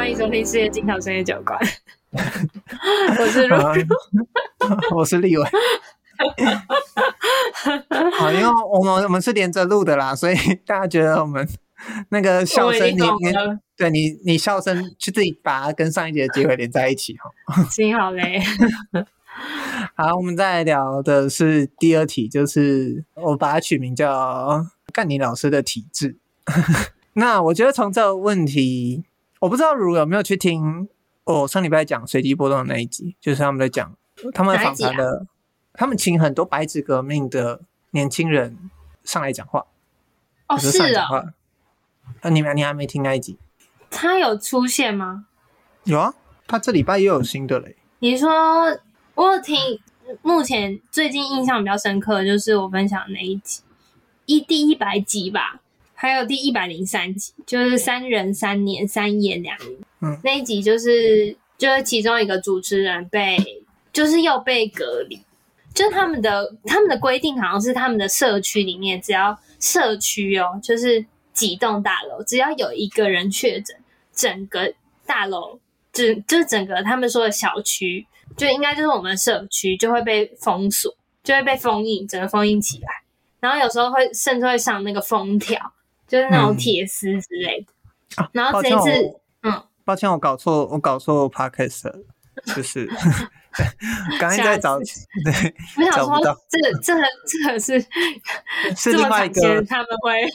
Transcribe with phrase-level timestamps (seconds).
[0.00, 1.60] 欢迎收听《世界尽头深夜酒馆》，
[3.20, 5.44] 我是露露，我是立伟。
[8.18, 10.34] 好，因为我们我们是连着录的啦，所以
[10.64, 11.46] 大家觉得我们
[12.08, 13.34] 那个笑声，你你
[13.76, 17.62] 对你你笑声去自己把它跟上一节的结尾连在一起哈。
[17.68, 18.40] 行好嘞。
[19.94, 24.64] 好，我们再来聊的是第二题，就是我把它取名叫
[24.94, 26.16] “干你老师的体质”。
[27.12, 29.04] 那我觉得从这个问题，
[29.40, 30.88] 我不知道如有没有去听
[31.24, 33.96] 我上礼拜讲随机波动的那一集，就是他们在讲
[34.34, 35.26] 他们访谈的，
[35.72, 38.56] 他们请很多白纸革命的年轻人
[39.02, 39.66] 上来讲话。
[40.46, 41.02] 哦，是的。
[41.02, 43.38] 啊，你们你还没听那一集？
[43.90, 45.26] 他有出现吗？
[45.84, 46.12] 有啊，
[46.46, 47.76] 他这礼拜又有新的嘞。
[48.00, 48.28] 你说
[49.14, 49.56] 我有听，
[50.20, 53.62] 目前最近印象比较深刻的就是我分享的那一集，
[54.26, 55.60] 一第一百集吧。
[56.02, 63.36] 还有第一百零三集，就是三人三年三夜两年，嗯，那一集就是就是其中一个主持人被
[63.92, 65.20] 就是又被隔离，
[65.74, 73.76] 就是他们的他们的规定好像是他们的社区里面只要社区哦，就是几栋大楼只要有一个人确诊，
[74.14, 74.72] 整个
[75.04, 75.60] 大楼
[75.92, 78.06] 就就是整个他们说的小区
[78.38, 82.88] 就应该就是我们社区就会被封锁，就会被封印，整个封印起来，
[83.38, 85.74] 然后有时候会甚至会上那个封条。
[86.10, 87.72] 就是那种铁丝之类的，
[88.20, 88.90] 嗯、然后这一次，
[89.44, 92.00] 嗯，抱歉，我搞错，我搞错 podcast 了，
[92.56, 92.90] 就是
[94.18, 97.80] 刚才在找，对，我想说，这个，这个， 这个是
[98.76, 100.26] 是另外一个，他们会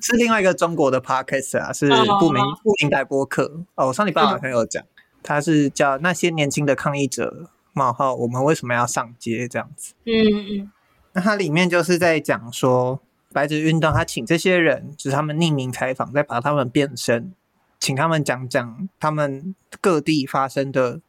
[0.00, 3.88] 是另外一个中国的 podcast 啊，是不明不明白播客哦。
[3.88, 4.82] 我上礼拜好像有讲，
[5.22, 9.92] 他是叫那些年轻的抗议者冒号，我们为什么要上街这样子？
[10.06, 10.72] 嗯嗯，
[11.12, 13.02] 那它里面就是在讲说。
[13.32, 17.32] 白纸运动，他请这些人，就是他们匿名采访，再把他们变身，
[17.78, 21.00] 请他们讲讲他们各地发生的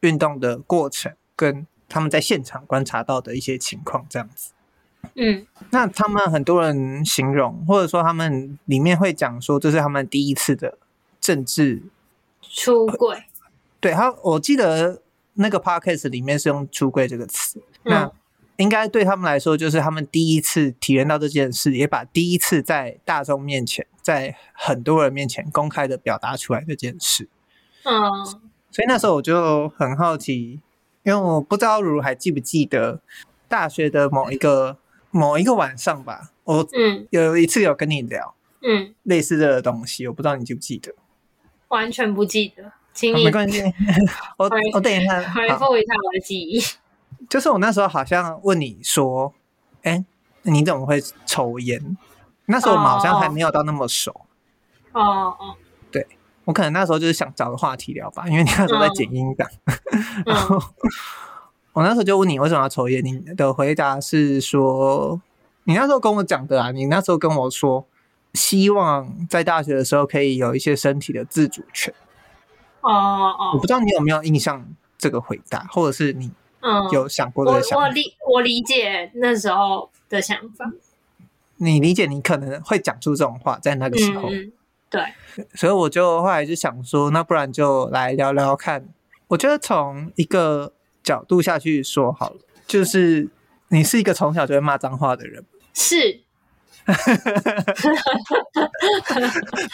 [0.00, 4.52] 运动的过程，跟他们在现场观察到的一些情况，这样子。
[5.14, 10.78] 嗯，那他们很多人形容，或者说他们里面会讲说，这是他们第一次的
[11.20, 11.82] 政治
[12.40, 13.24] 出柜。
[13.80, 15.02] 对他，我记得
[15.34, 17.58] 那个 podcast 里面是用“出柜”这个词。
[17.82, 18.12] 嗯、那
[18.56, 27.28] 应该对他们来说，就是他们第一次体验到这件事，也把第一次在大众面前，在很多人面前公开的表达出来这件事。
[27.84, 28.24] 嗯，
[28.70, 30.60] 所以那时候我就很好奇，
[31.02, 33.00] 因为我不知道如还记不记得
[33.48, 34.78] 大学的某一个
[35.10, 40.94] 某一个晚上吧，我嗯有一次有跟你聊嗯类似的东西，我不知道你记不记得？
[41.68, 43.62] 完全不记得，请你、哦、没关系，
[44.38, 46.62] 我我等一下回复一下我的记忆。
[47.28, 49.32] 就是我那时候好像问你说
[49.82, 50.04] ：“哎、欸，
[50.42, 51.96] 你怎么会抽烟？”
[52.46, 54.26] 那时候我们好像还没有到那么熟。
[54.92, 55.00] 哦
[55.38, 55.56] 哦，
[55.90, 56.06] 对，
[56.44, 59.48] 我可能那时候就是想找个话题聊吧，因为你那时候在剪音档。
[60.26, 60.26] Oh.
[60.26, 60.62] 然后
[61.72, 65.20] 我那时候就问你为什么要抽烟，你的回答是说，
[65.64, 67.86] 你那时候跟我讲的啊，你那时候跟我说，
[68.34, 71.94] 希望在大学的时候可以有一些身体的自主权。
[72.80, 74.66] 哦哦，我不知道你有没有印象
[74.98, 76.32] 这个回答，或者是你。
[76.62, 77.76] 嗯，有想过的想法。
[77.76, 80.70] 我我理我理解那时候的想法。
[81.56, 84.28] 你理解，你可能会讲出这种话，在那个时候。
[84.30, 84.52] 嗯，
[84.90, 85.02] 对。
[85.54, 88.84] 所以我就后来就想说，那不然就来聊聊看。
[89.28, 92.36] 我觉得从一个角度下去说好了，
[92.66, 93.28] 就是
[93.68, 95.44] 你是一个从小就会骂脏话的人。
[95.72, 96.20] 是。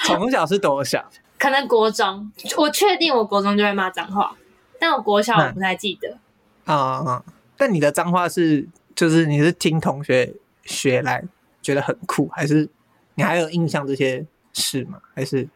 [0.04, 1.08] 从小是多小？
[1.38, 4.36] 可能国中，我确定我国中就会骂脏话，
[4.78, 6.18] 但我国小我不太记得。
[6.68, 7.22] 啊、嗯，
[7.56, 10.34] 但你的脏话是，就是你是听同学
[10.64, 11.24] 学来
[11.62, 12.68] 觉得很酷，还是
[13.14, 15.00] 你还有印象这些事吗？
[15.14, 15.48] 还是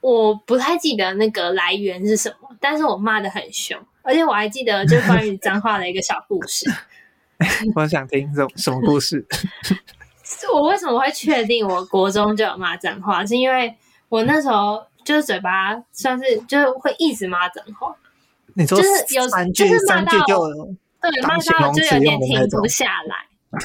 [0.00, 6.68] 我不太记得那个来源是什么，但是我骂的很凶，而且我还记得就关于脏话的一个小故事。
[7.76, 9.24] 我想听这种什么故事？
[10.52, 13.24] 我为什么会确定我国中就有骂脏话？
[13.24, 13.72] 是因为
[14.08, 17.94] 我那时候就是嘴巴算是就是会一直骂脏话。
[18.54, 20.54] 你说就是有，就是骂到就
[21.00, 23.16] 对骂到就有点停不下来。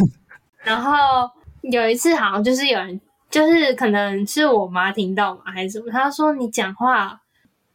[0.64, 1.30] 然后
[1.62, 3.00] 有一次好像就是有人，
[3.30, 7.22] 就是可能是我妈听到嘛还是什么，她说你讲话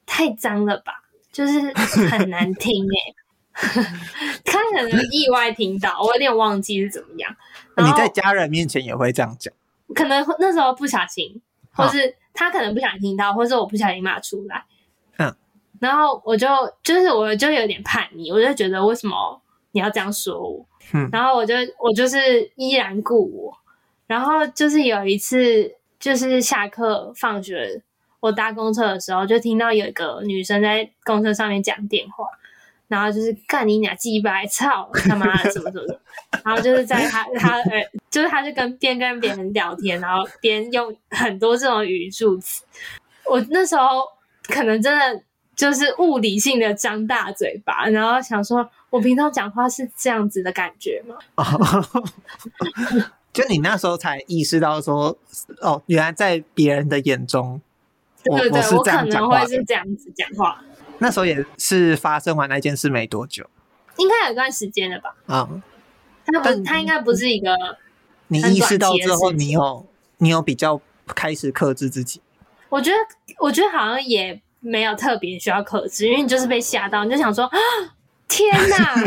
[0.07, 1.61] 太脏了吧，就是
[2.09, 3.15] 很难听哎、欸。
[4.45, 7.37] 她可能意外听到，我有点忘记是怎么样。
[7.77, 9.53] 你在家人面前也会这样讲？
[9.95, 11.41] 可能那时候不小心，
[11.73, 14.65] 或是她可能不想听到，或是我不小心骂出来。
[15.81, 16.47] 然后我就
[16.85, 19.43] 就是我就有点叛逆，我就觉得为什么
[19.73, 20.65] 你要这样说我？
[20.93, 23.56] 嗯，然后我就我就是依然故我。
[24.06, 27.81] 然后就是有一次，就是下课放学，
[28.19, 32.25] 我搭公车的时候，就听到有一个女生在公车上面讲电话，
[32.88, 36.00] 然后就是干你俩鸡巴操他妈的什么什么的，
[36.44, 42.65] 然后就是在他他呃，就是他就跟边跟别人聊天，然后边用很多这种语助词。
[43.25, 44.03] 我那时候
[44.43, 45.23] 可能真的
[45.61, 51.19] 就是物理性的张大嘴巴，然后想说，我平常讲话是这样子的感觉吗？
[53.31, 55.15] 就你那时候才意识到说，
[55.61, 57.61] 哦，原来在别人的眼中。
[58.25, 60.65] 对对对，我，我可能会是这样子讲话。
[60.97, 63.47] 那时候也是发生完那件事没多久，
[63.99, 65.15] 应该有一段时间了吧？
[65.27, 65.62] 啊、嗯，
[66.25, 67.55] 他不，他应该不是一个。
[68.29, 69.87] 你意识到之后，你有
[70.17, 72.23] 你有比较开始克制自己？
[72.71, 72.97] 我觉得，
[73.41, 77.59] 我觉得好像也没有特别需要克制，因为你就是被吓到，你就想说啊，
[78.29, 78.95] 天哪！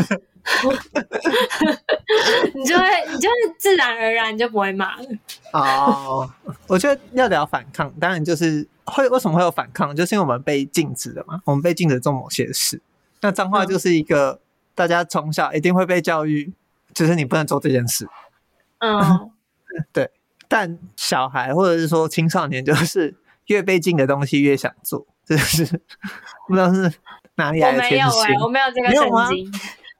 [2.54, 5.06] 你就会，你就会自然而然你就不会骂了。
[5.52, 6.30] 哦，
[6.66, 8.68] 我觉得要聊反抗，当然就是。
[8.86, 9.96] 会为什么会有反抗？
[9.96, 12.82] 就是因为我们被禁止了嘛，我们被禁止做某些事。
[13.22, 14.38] 那脏话就是一个
[14.74, 16.52] 大家从小一定会被教育，
[16.92, 18.06] 就是你不能做这件事。
[18.80, 19.30] 嗯，
[19.90, 20.10] 对。
[20.48, 23.14] 但小孩或者是说青少年，就是
[23.46, 25.66] 越被禁的东西越想做，就是
[26.46, 26.92] 不知道是
[27.36, 28.34] 哪里来的天性。
[28.40, 29.52] 我没有哎，我没有这个神经，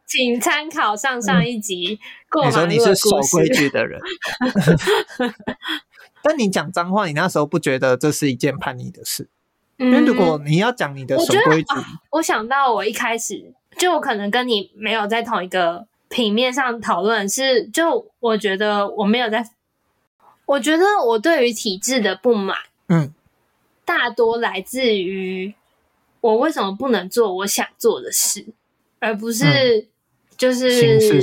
[0.06, 1.98] 请参考上上一集。
[2.44, 4.00] 你说你是守规矩的人。
[6.22, 9.28] 但你讲脏话，你那时候不觉得这是一件叛逆的事？
[9.78, 19.46] 嗯，因为如果你要讲你的守规矩，啊，我想到我一开始就我可能跟你没有在同一个平面上讨论，是就我觉得我没有在，
[20.46, 22.56] 我觉得我对于体制的不满，
[22.88, 23.12] 嗯，
[23.84, 25.54] 大多来自于
[26.20, 28.46] 我为什么不能做我想做的事，
[28.98, 29.88] 而不是
[30.36, 31.20] 就是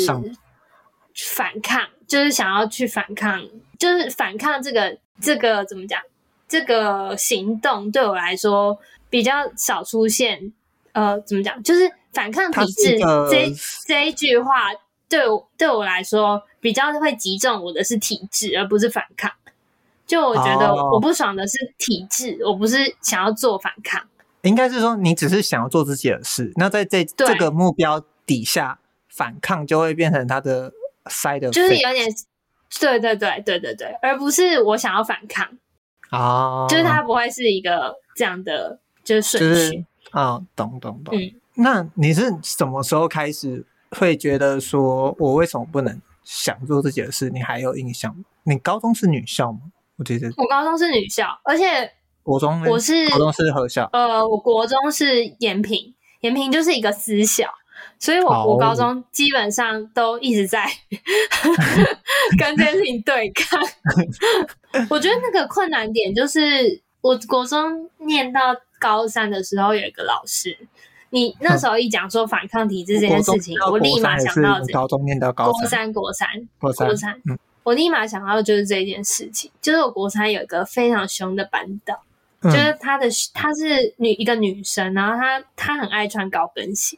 [1.15, 3.43] 反抗，就是想要去反抗。
[3.79, 5.99] 就是反抗这个这个怎么讲？
[6.47, 8.77] 这个行动对我来说
[9.09, 10.53] 比较少出现。
[10.91, 11.63] 呃，怎么讲？
[11.63, 12.99] 就是反抗体制
[13.29, 13.51] 这
[13.87, 14.69] 这一句话
[15.09, 19.31] 对我对我来说比较会击中我的是体制，而不是反抗。
[20.11, 24.05] 就我觉得我不爽的是体制，哦、我不是想要做反抗。
[24.41, 26.51] 应该是说你只是想要做自己的事。
[26.57, 30.73] 那在这这个目标底下，反抗就会变成他的
[31.05, 32.13] side 就是有点。
[32.77, 35.47] 对对对对对对，而不是我想要反抗
[36.09, 41.17] 啊，就是它不会是一个这样的就是顺序啊，懂懂懂。
[41.17, 47.29] 嗯，那你是什么时候开始会觉得说我为什么不能想做自己的事？
[47.29, 48.23] 你还有印象吗？
[48.43, 49.59] 你高中是女校吗？
[49.97, 51.91] 我记得我高中是女校，而且
[52.23, 57.49] 国中我是国中是合校，呃，我国中是延平，延平就是一个私校。
[57.97, 60.65] 所以我，我我高中基本上都一直在
[62.37, 63.59] 跟这件事情对抗。
[64.89, 70.57] 我觉得那个困难点就是，我国中念到高三的时候，有一个老师，
[71.11, 77.21] 你那时候一讲说反抗体制这件事情，我立马想到高中念到高三，国三，国三，国三，
[77.63, 82.01] 我立马想到的就是这件事情，就是我国三有一个非常凶的班导，
[82.43, 86.97] 就是她的她是女一个女生，然后她她很爱穿高跟鞋。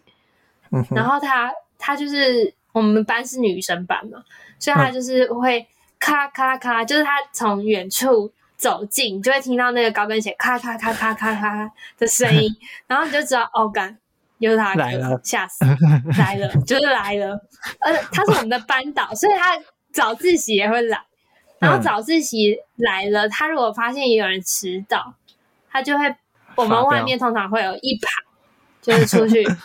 [0.91, 4.23] 然后她她就是我们班是女生班嘛，
[4.57, 5.67] 所以她就是会
[5.99, 12.49] 咔咔咔，就是她从远处走近，就会听到那个高跟鞋咔咔咔咔咔咔的声音，
[12.87, 13.97] 然后你就知道哦，干
[14.39, 15.63] 又是他来了，吓死
[16.17, 17.39] 来了，就是来了。
[17.79, 19.57] 呃，他是我们的班导，所以他
[19.93, 20.99] 早自习也会来。
[21.59, 25.13] 然后早自习来了，他如果发现有人迟到，
[25.71, 26.13] 他就会
[26.55, 28.09] 我们外面通常会有一排，
[28.81, 29.45] 就是出去。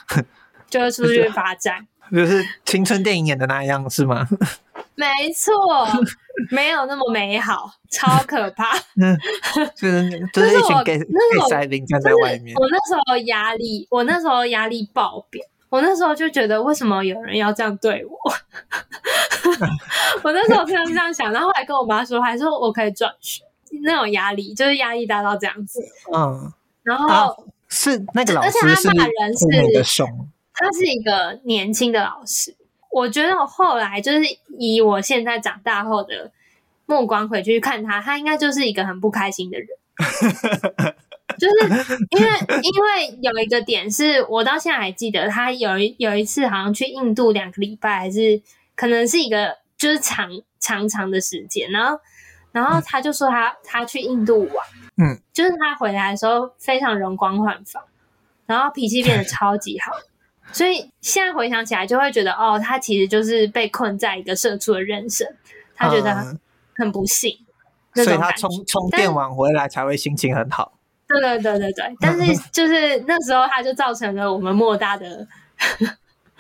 [0.69, 4.29] 就会出去罚站，就是青春电影演的那样，是吗？
[4.95, 5.55] 没错，
[6.51, 8.77] 没有那么美好， 超可怕。
[9.75, 11.01] 就是就是一群 gay
[11.49, 12.55] 塞林站在外面。
[12.55, 15.43] 我那时候压力，我那时候压力爆表。
[15.69, 18.19] 我那时候就觉得，为什么有人要这样对我？
[20.23, 23.43] 我那时候非常这样想，然后还跟我妈说，还说我可以转学。
[23.83, 25.81] 那种压力，就是压力大到这样子。
[26.15, 26.51] 嗯，
[26.83, 27.29] 然后、啊、
[27.69, 30.09] 是那个老师，而且他骂人是凶。
[30.55, 32.57] 他是一个年轻的老师，
[32.91, 34.21] 我觉得我后来就是
[34.59, 36.33] 以我现在长大后的
[36.87, 39.69] 目光回去看他，他应该就是一个很不开心的人，
[41.39, 42.29] 就是因为
[42.63, 48.43] 因为有一个点是我到现在还记得，他有一有一次好像去印度两个礼拜，还是
[48.75, 51.99] 可能是一个就是长长长的时间，然后
[52.53, 54.67] 然后他就说他他去印度玩，
[54.97, 57.85] 嗯，就是他回来的时候非常容光焕发，
[58.47, 59.93] 然后脾气变得 超级好。
[60.51, 65.27] 所以现在回想起来，就会觉得哦，他其实就是被困在一个社畜的人生，
[65.77, 66.35] 他觉得
[66.75, 67.39] 很不幸。
[67.93, 70.78] 嗯、所以他充充电完回来才会心情很好。
[71.09, 75.27] 对对对对对，但是 就是那时候他就造成了我们莫大的，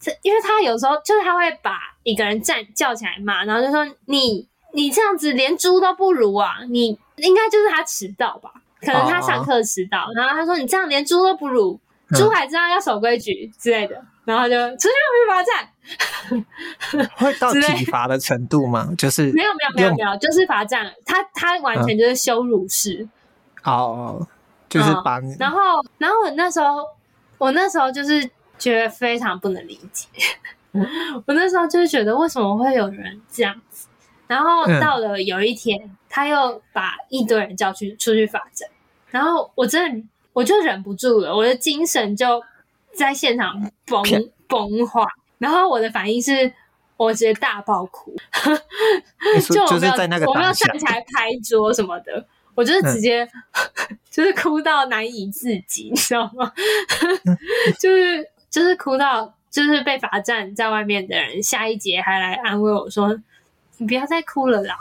[0.00, 8.50] 这因为他有时候就是他会把一个人站叫起来骂，然后就说你你这样子连猪都不如啊，你应该就是他迟到吧，
[8.80, 11.78] 可能他上课迟到，然后他说你这样连猪都不如，
[12.16, 14.04] 猪还知道要守规矩之类的。
[14.26, 14.94] 然后就出去
[15.28, 18.88] 罚站， 会到体罚的程度吗？
[18.96, 20.92] 就是没有没有没有没有，就是罚站。
[21.04, 23.08] 他他完全就是羞辱式。
[23.64, 24.26] 哦、嗯，
[24.68, 25.36] 就是把你。
[25.38, 25.58] 然后
[25.98, 26.84] 然后我那时候
[27.38, 30.08] 我那时候就是觉得非常不能理解。
[31.26, 33.88] 我那时候就是觉得为什么会有人这样子？
[34.26, 38.68] 然后到了有一天，嗯、他又把一堆人叫去出去罚站，
[39.08, 42.42] 然后我真的我就忍不住了，我的精神就。
[42.92, 44.02] 在现场崩
[44.48, 45.00] 崩坏，
[45.38, 46.52] 然后我的反应是
[46.96, 48.12] 我直接大爆哭，
[49.48, 56.52] 就我没有我没有站起来拍桌什么的，我就是直接、嗯、就是哭到难以自己，你知道吗？
[57.78, 63.18] 就是就是哭到就是被罚站在外面的人，下一节还来安慰我说
[63.78, 64.76] ：“你不要再哭了啦。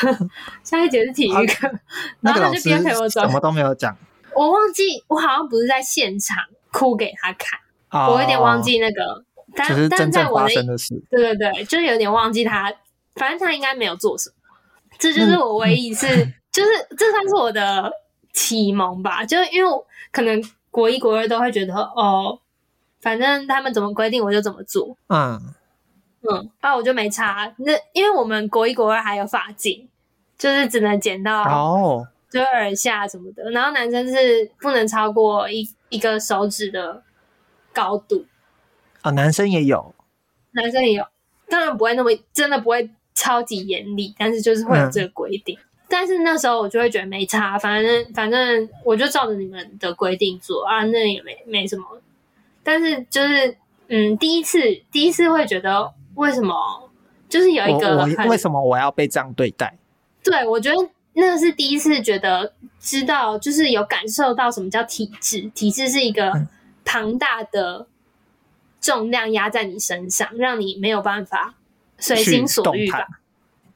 [0.64, 1.80] ”下一节是体育课，啊、
[2.20, 3.96] 然后他就边陪我走，什么都没有讲。
[4.34, 6.36] 我忘记我好像不是在现场。
[6.74, 7.60] 哭给他看，
[7.90, 9.22] 哦、我有点忘记那个，
[9.54, 10.94] 但就是真正发生的事。
[11.10, 12.72] 对对对，就是有点忘记他，
[13.16, 14.36] 反正他应该没有做什么。
[14.98, 17.90] 这就是我唯一一次，嗯、就是这算是我的
[18.32, 19.24] 启蒙吧。
[19.24, 19.70] 就是因为
[20.12, 20.40] 可能
[20.70, 22.38] 国一国二都会觉得哦，
[23.00, 24.96] 反正他们怎么规定我就怎么做。
[25.08, 25.40] 嗯
[26.30, 27.52] 嗯，啊，我就没差。
[27.58, 29.88] 那因为我们国一国二还有发禁，
[30.38, 32.06] 就是只能剪到哦。
[32.30, 37.02] 就耳下什么的，然后男生是不能超过一一个手指的
[37.74, 38.24] 高度。
[39.02, 39.94] 哦，男生也有，
[40.52, 41.04] 男生也有，
[41.50, 45.58] 当然不会那么真的不会超级严厉，但是就是会有这个规定。
[45.58, 51.84] 嗯、但是那时候我就会觉得没差，反正反正我就照着你们的规定做啊，那也没没什么。
[52.62, 53.54] 但是就是
[53.88, 54.58] 嗯，第一次
[54.90, 56.90] 第一次会觉得为什么
[57.28, 59.76] 就是有一个为什么我要被这样对待？
[60.24, 60.76] 对，我觉得。
[61.14, 65.42] 那个是第一次觉得知道，就是有感受到什么叫体制。
[65.54, 66.32] 体制是一个
[66.86, 67.86] 庞大的
[68.80, 71.52] 重量压在你身上，嗯、让你没有办法
[71.98, 73.06] 随心所欲吧。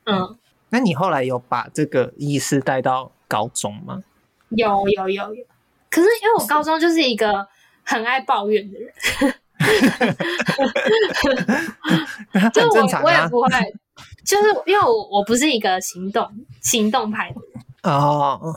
[0.06, 0.34] 嗯，
[0.70, 4.02] 那你后来有把这个意识带到高中吗？
[4.50, 5.44] 有有有有。
[5.90, 7.46] 可是因为我高中就是一个
[7.84, 8.92] 很爱抱怨的人，
[12.52, 13.48] 就我我也不会。
[14.24, 16.28] 就是因为我我不是一个行动
[16.60, 18.38] 行动派的人哦。
[18.42, 18.56] Oh.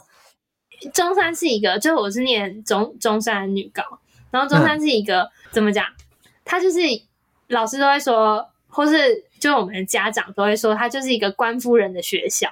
[0.93, 3.83] 中山是一个，就是我是念中中山女高，
[4.31, 5.85] 然后中山是一个、嗯、怎么讲？
[6.43, 6.79] 他就是
[7.47, 12.49] 老师都会说，或是就我们的家长都会说，他就是一个官夫人的学校。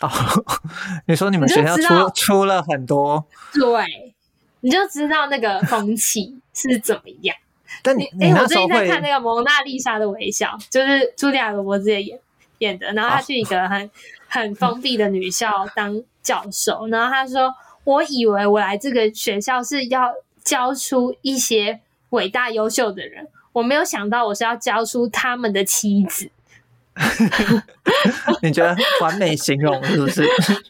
[0.00, 0.58] 哦， oh.
[1.06, 4.14] 你说你们学校出出了很多，对，
[4.60, 7.36] 你就知道那个风气是怎么样。
[7.82, 12.18] 但你哎、欸，我最近在看那个《蒙娜丽莎的微笑》，就是茱莉亚罗伯兹的演。
[12.58, 13.90] 演的，然后她去一个很
[14.28, 20.12] 很封闭的女校当教授，然后她说：“我以为我来这个学校是要
[20.44, 26.30] 教出一些伟大优秀的人，我没有想到我是要教出他们的妻子。
[28.42, 30.22] ”你觉得完美形容是不是？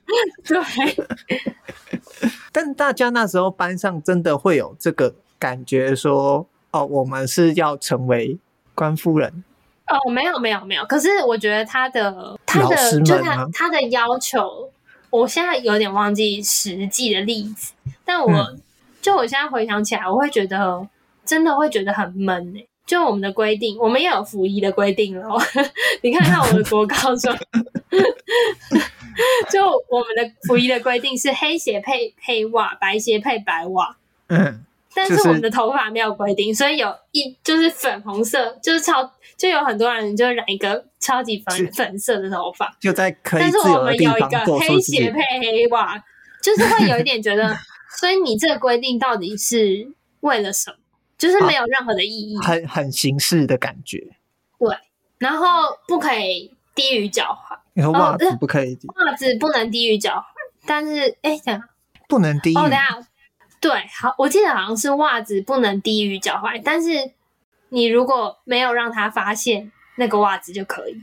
[0.46, 0.62] 对。
[2.52, 8.38] 但大家那时候班上真的会有这个感觉说，哦，我们是要成为
[8.74, 9.42] 官夫人。
[9.88, 14.70] 哦，没有没有没有，可是我觉得他的他的就他他的要求，
[15.10, 17.72] 我现在有点忘记实际的例子，
[18.04, 18.60] 但我、嗯、
[19.02, 20.88] 就我现在回想起来，我会觉得
[21.24, 22.66] 真的会觉得很闷诶。
[22.94, 25.36] 就我们的规定，我们也有服役的规定喽。
[26.00, 27.36] 你看看我们的国高中，
[29.50, 33.96] 就我们的服役的规定是黑鞋配黑袜，白鞋配白袜。
[34.28, 34.64] 嗯。
[34.96, 46.00] 但是我们的头发没有规定，所以有一就是粉红色，就是超就有很多人就染一个超级粉粉色的头发，就在可以但是我们有一个黑鞋配黑袜，
[46.40, 47.56] 就是会有一点觉得，
[47.98, 49.84] 所以你这个规定到底是
[50.20, 50.76] 为了什么？
[51.16, 54.16] 就是没有任何的意义，啊、很很形式的感觉。
[54.58, 54.76] 对，
[55.18, 55.46] 然后
[55.86, 60.24] 不可以低于脚踝，你说袜子不可以，袜子不能低于脚踝，
[60.66, 61.68] 但是哎，等下
[62.08, 62.56] 不能低于。
[62.56, 63.06] 哦，等下。
[63.60, 67.12] 对，好，我记得好像是袜子不能低于脚踝，但是
[67.70, 70.96] 你如果没有让他发现那个袜子就可以。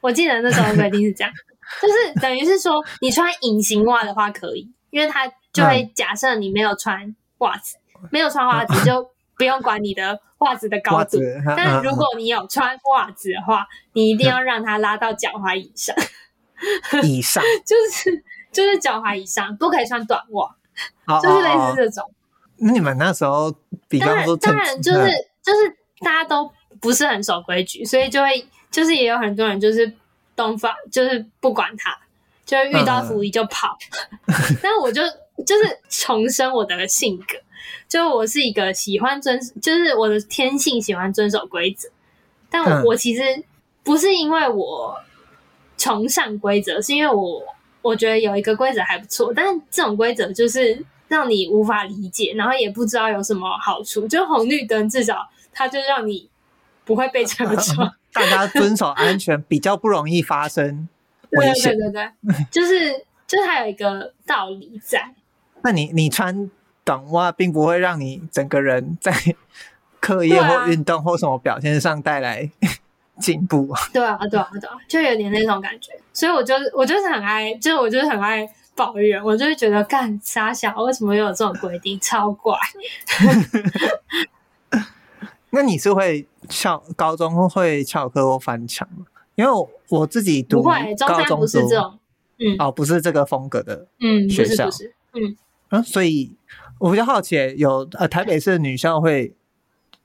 [0.00, 1.32] 我记得那时候规定是这样，
[1.80, 9.08] 就是等于是说你穿隐形袜的话可以，因为他就会假设你没有穿袜子，嗯、没有穿袜子就
[9.40, 11.18] 不用管你的袜子的高度。
[11.56, 15.96] 但是如果你有穿袜子的话，你一定要让它拉到脚踝以上，
[17.02, 20.54] 以上 就是就是脚踝以上，不可以穿短袜。
[21.22, 22.12] 就是类似这种。
[22.58, 23.50] 那你们那时候，
[23.88, 25.00] 比方说，当然就是
[25.42, 29.90] 就是大家都不是很守规矩，所以就会就是也有很多人就是
[30.36, 31.98] 东方就是不管他，
[32.44, 33.78] 就是遇到狐狸就跑。
[34.26, 35.02] 嗯、 但我就
[35.46, 37.38] 就是重生我的性格，
[37.88, 41.88] 就我是一个喜欢遵，就是我的天性喜欢遵守规则。
[42.50, 43.22] 但我、嗯、我其实
[43.82, 44.96] 不是因为我
[45.76, 47.42] 崇尚规则，是因为我
[47.82, 50.84] 我觉得有一个规则还不错，但这种规则就是。
[51.10, 54.06] 让你无法理解，然后也不知道有什么好处。
[54.06, 56.30] 就红绿灯，至少它就让你
[56.84, 57.92] 不会被车撞。
[58.14, 60.88] 大家遵守安全，比较不容易发生
[61.30, 61.76] 危险。
[61.76, 62.92] 对对对对，就是
[63.26, 65.12] 就是还有一个道理在。
[65.64, 66.48] 那你你穿
[66.84, 69.12] 短袜，并不会让你整个人在
[70.00, 72.50] 课业或运动或什么表现上带来
[73.18, 73.72] 进步。
[73.92, 75.92] 对啊，对啊，对啊，就有点那种感觉。
[76.12, 78.48] 所以我就我就是很爱，就是我就是很爱。
[78.76, 82.56] 抱怨，我就会觉得干傻小，为什么有这种规定，超怪。
[85.50, 89.04] 那你是会翘高中会翘课或翻墙吗？
[89.34, 89.50] 因为
[89.90, 91.98] 我自己读高中，中不是这种，
[92.38, 94.66] 嗯，哦，不是这个风格的，嗯，学校，
[95.12, 95.36] 嗯
[95.68, 96.34] 嗯，所以
[96.80, 99.32] 我比较好奇，有呃台北市的女校会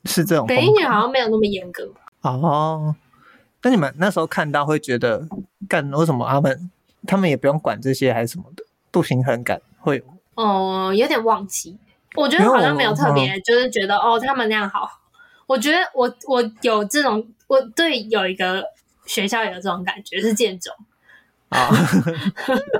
[0.04, 1.90] 是这种，北一女好像没有那么严格。
[2.22, 2.96] 哦，
[3.64, 5.28] 那你们那时候看到会觉得
[5.68, 6.70] 干为什么他们？
[7.08, 10.04] 他们也不用管这些还是什么的，不平衡感会有
[10.34, 11.78] 哦，有点忘记。
[12.16, 14.90] 我觉得好像没有特别，就是觉得哦，他们那样好。
[15.46, 18.66] 我觉得我我有这种，我对有一个
[19.06, 20.74] 学校有这种感觉是建中
[21.50, 21.70] 啊。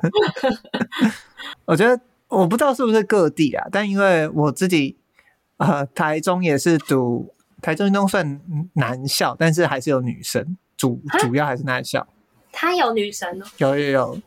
[1.66, 4.98] 我觉得我不知道是不是各地啊，但因为我自己
[5.58, 8.42] 呃，台中也是读台中，中算
[8.74, 12.06] 男校，但是还是有女生，主主要还是男校。
[12.52, 14.20] 他有女生哦，有有有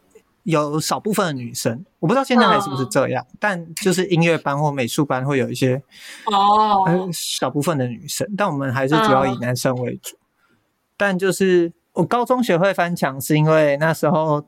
[0.72, 5.82] 有少部分的女生，我不知道现在还是不是这样，哦、但就是音乐班或美术班会有一些
[6.26, 10.16] 哦，少部分的女生，但我们还是主要以男生为主。
[10.16, 10.18] 哦、
[10.96, 14.46] 但就是我高中学会翻墙，是因为那时候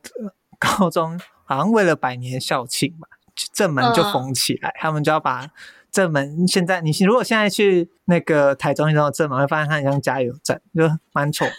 [0.59, 3.07] 高中好像为了百年校庆嘛，
[3.53, 5.51] 正门就封起来，哦、他们就要把。
[5.93, 11.53] 正门现在，你如果现在去那个台中一中的正门，会发现它很像加油站，就蛮丑的。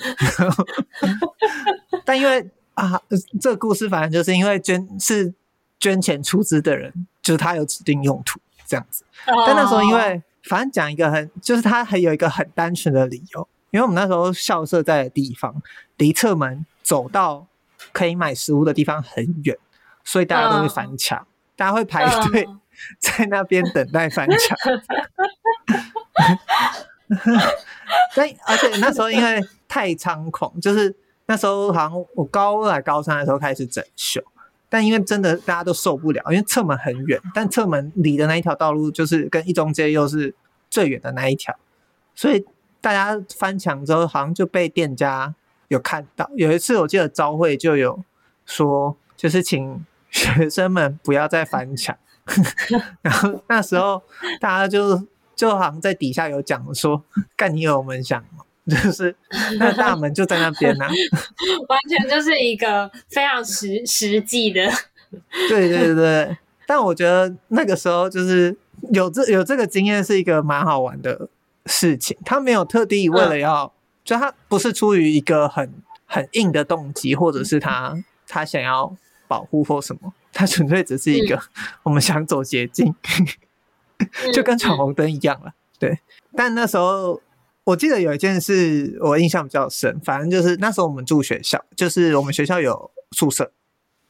[2.06, 2.98] 但因为啊，
[3.42, 5.34] 这个故事反正就是因为捐是
[5.82, 9.04] 捐钱出资的人，就是他有指定用途这样子。
[9.46, 15.62] 但那时候因为反正讲一个很，就是他还有一个很单纯的理由，因为我们那时候校舍在的地方
[15.98, 17.46] 离侧门走到
[17.92, 19.58] 可以买食物的地方很远，
[20.06, 21.28] 所以大家都会翻墙，
[21.62, 22.48] 大家会排队。
[23.00, 24.58] 在那边等待翻墙，
[28.16, 30.96] 但而且那时候因为太猖狂，就是
[31.28, 34.20] 那时候好像我高二还高三的时候开始整修，
[34.68, 40.34] 但因为真的大家都受不了，因为侧门很远，但侧门离的那一条道路就是跟一中街又是
[40.72, 41.56] 最远的那一条，
[42.16, 42.44] 所以
[42.80, 45.36] 大家翻墙之后好像就被店家
[45.68, 46.28] 有看到。
[46.36, 48.04] 有一次我记得朝会就有
[48.48, 51.98] 说，就是请学生们不要再翻墙。
[53.02, 54.02] 然后那时候
[54.40, 57.04] 大家就就好像在底下有讲说，
[57.36, 58.24] 干你有门想
[58.70, 59.14] 就是
[59.58, 60.90] 那大门就在那边呢、啊，
[61.68, 64.72] 完全就是一个非常实实际的。
[65.50, 68.56] 对对对，但我觉得那个时候就是
[68.92, 71.28] 有这有这个经验是一个蛮好玩的
[71.66, 72.16] 事情。
[72.24, 73.72] 他没有特地为了要，嗯、
[74.06, 75.74] 就他不是出于一个很
[76.06, 77.98] 很硬的动机，或者是他
[78.28, 78.96] 他想要
[79.32, 80.14] 保护或什么。
[80.34, 81.42] 它纯粹只是一个，
[81.84, 82.94] 我们想走捷径，
[83.98, 85.54] 嗯、就跟闯红灯一样了。
[85.80, 86.00] 对，
[86.36, 87.22] 但那时候
[87.64, 93.54] 我记得有一件事我印象比较深，反正就是那时候我们住学校，就是我们学校有宿舍，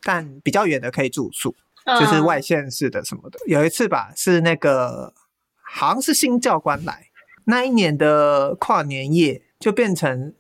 [0.02, 1.56] 但比较远的可以住宿，
[2.00, 3.38] 就是外县市的什么的。
[3.46, 5.14] 有一次吧，是那个
[5.62, 7.10] 好像是新教官来，
[7.46, 10.34] 那一年的跨年夜就变成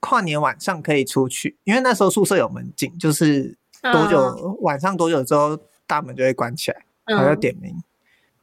[0.00, 3.58] 跨年晚上可以出去，因为那时候宿舍有门禁，就是。
[3.82, 4.58] 多久？
[4.60, 6.84] 晚上多久之后大门就会关起来，
[7.16, 7.72] 还要点名。
[7.72, 7.84] 嗯、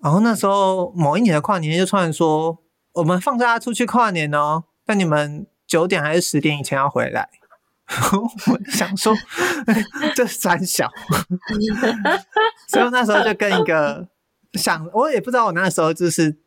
[0.04, 2.58] 然后那时候某一年的跨年就突然说，
[2.94, 7.30] 我们放假出去跨年哦，但你们九点还是十点以前要回来。
[8.12, 9.16] 我想说，
[10.16, 10.88] 这三小，
[12.68, 14.08] 所以那时候就跟一个
[14.54, 16.38] 想，我也不知道我那时候就是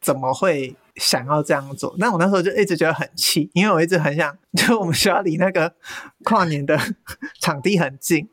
[0.00, 1.96] 怎么会想要这样做。
[1.98, 5.74] 但我那时候就一直觉得很气，因为我一直很想，就我们学校离那个
[6.22, 6.78] 跨年的
[7.42, 8.28] 场地很近。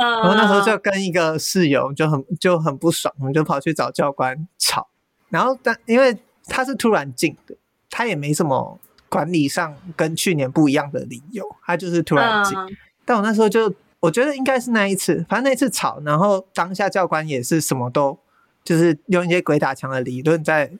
[0.00, 4.88] 然后那时候就跟一个室友就很就很不爽，我们就跑去找教官吵。
[5.28, 7.54] 然后但因为他是突然进的，
[7.90, 12.56] 他也没什么管理上跟去年不一样的理由，他就是突然进。
[13.04, 18.18] 但我那时候就我觉得应该是那一次，反正那一次吵，然后当下教官也是什么都，
[18.64, 20.72] 就是用一些鬼打墙的理论在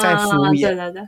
[0.00, 1.02] 在敷衍，对对对，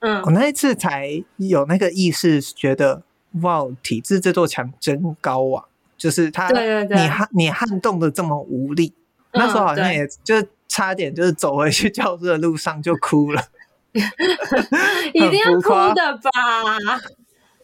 [0.00, 3.02] 嗯，我那一次才有那个意识，觉得
[3.42, 5.64] 哇，体制这座墙真高啊，
[6.00, 8.94] 就是他，对对对，你撼你撼动的这么无力，
[9.34, 10.34] 那时候好像也就
[10.66, 13.42] 差点就是走回去教室的路上就哭了，
[15.12, 16.98] 一定要哭的吧？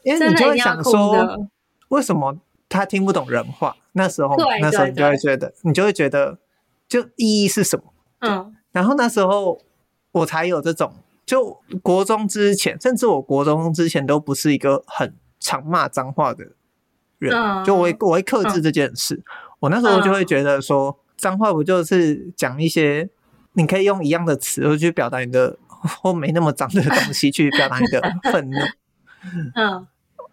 [0.05, 1.49] 因为你就会想说，
[1.88, 2.38] 为什么？
[2.68, 6.38] 他听不懂人话，那时候，那时候你就会觉得，你就会觉得，
[6.88, 7.85] 就意义是什么？
[8.18, 9.61] 嗯，然后那时候
[10.11, 10.92] 我才有这种，
[11.25, 16.44] 就国中之前，甚至我国中之前都不是一个很常骂脏话的
[17.27, 19.15] 人，嗯、就我会我会克制这件事。
[19.15, 19.25] 嗯、
[19.61, 23.09] 我那时候就会觉得说，脏话不就是讲一些
[23.53, 28.01] 你可以用一样的词去表达你的，或没那么脏的东西去表达你的
[28.33, 28.59] 愤怒。
[29.55, 29.87] 嗯，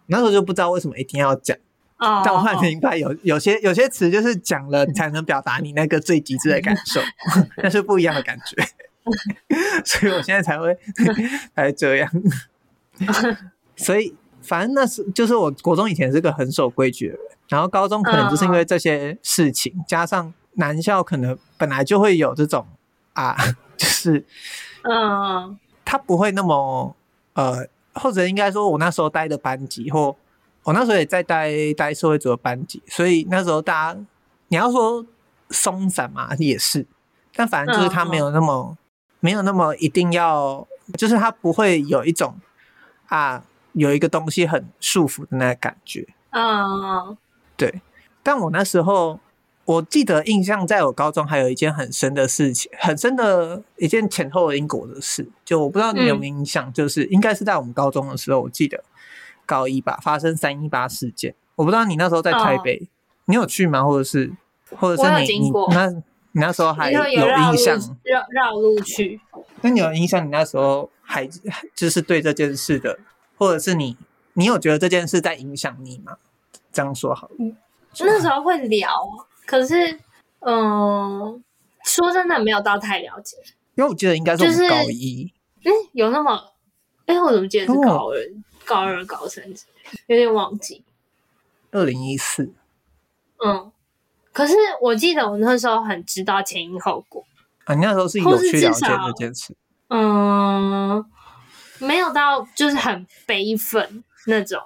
[0.06, 1.56] 那时候就不知道为什么一定要讲。
[1.96, 7.00] 但我后来明白，有有些有些词就是讲了，你才能表达你那个最极致的感受，
[7.62, 8.62] 那是不一样的感觉。
[9.84, 10.76] 所以我现在才会
[11.54, 12.10] 才这样。
[13.76, 22.66] 所以反正那是就是我国中以前是个很守规矩的人，然后高中可能就是因为这些事情，加上男校可能本来就会有这种
[23.14, 23.36] 啊，
[23.76, 24.24] 就是
[24.82, 26.94] 嗯，他不会那么
[27.32, 30.16] 呃，或者应该说我那时候待的班级或。
[30.66, 34.00] 我那时候也在待待社会组的班级，所以那时候大家
[34.48, 35.04] 你要说
[35.50, 36.86] 松散嘛，也是，
[37.34, 38.76] 但反正就是他没有那么、嗯、
[39.20, 42.40] 没有那么一定要，就是他不会有一种
[43.08, 46.08] 啊有一个东西很束缚的那个感觉。
[46.30, 47.16] 嗯，
[47.56, 47.82] 对。
[48.22, 49.20] 但我那时候
[49.66, 58.82] 我记得印象，在我高中还有一件很深的事情，很深的一件前后因果的事，就我不知道你有没有印象，嗯、就是应该是在我们高中的时候，我记得。
[59.46, 62.88] 高一吧，发生三一八事件，我不知道你那时候在台北，哦、
[63.26, 63.84] 你有去吗？
[63.84, 64.32] 或者是，
[64.70, 67.18] 或者是你你那，你那时候还有印
[67.58, 67.78] 象？
[68.04, 69.20] 绕绕路去。
[69.60, 70.24] 那你有印象？
[70.24, 71.28] 你那时候还
[71.74, 72.98] 就是对这件事的，
[73.36, 73.96] 或者是你，
[74.34, 76.16] 你有觉得这件事在影响你吗？
[76.72, 77.34] 这样说好了。
[77.38, 77.56] 嗯，
[78.00, 78.90] 那时候会聊，
[79.46, 79.92] 可是，
[80.40, 81.40] 嗯、呃，
[81.84, 83.36] 说真的没有到太了解，
[83.74, 85.32] 因为我记得应该是高一。
[85.64, 86.52] 嗯，有那么，
[87.06, 88.18] 哎，我怎么记得是高二？
[88.18, 89.44] 哦高二、高三，
[90.06, 90.82] 有点忘记。
[91.70, 92.50] 二零一四，
[93.44, 93.70] 嗯，
[94.32, 97.26] 可是我记得我那时候很知道前因后果
[97.64, 97.74] 啊。
[97.74, 99.54] 你那时候是有去了解这件事？
[99.88, 101.04] 嗯，
[101.84, 104.60] 没有到就是很悲愤那种，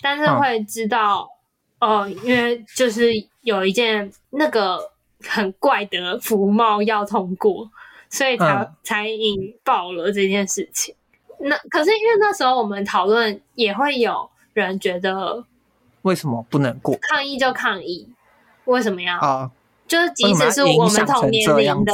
[0.00, 1.28] 但是会知道、
[1.78, 4.90] 嗯、哦，因为就是有一件那个
[5.24, 7.70] 很怪的服贸要通过，
[8.08, 10.94] 所以才、嗯、才引爆了这件事情。
[11.40, 15.44] 那可是因为那时候我们讨论也会有人觉得，
[16.02, 16.96] 为什么不能过？
[17.00, 18.08] 抗议就抗议，
[18.64, 19.16] 为什么要？
[19.18, 19.50] 啊，
[19.86, 21.92] 就是即使是我们同年龄的，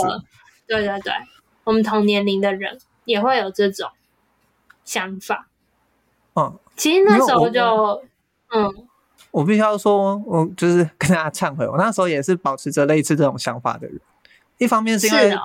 [0.66, 1.12] 对对对，
[1.64, 3.90] 我们同年龄的人也会有这种
[4.84, 5.48] 想法。
[6.34, 8.02] 嗯，其实那时候就，
[8.54, 8.88] 嗯，
[9.30, 14.00] 我必须要说，我就是跟大家忏悔，我 那时候也是保持着类似这种想法的人。
[14.58, 15.36] 一方面是因为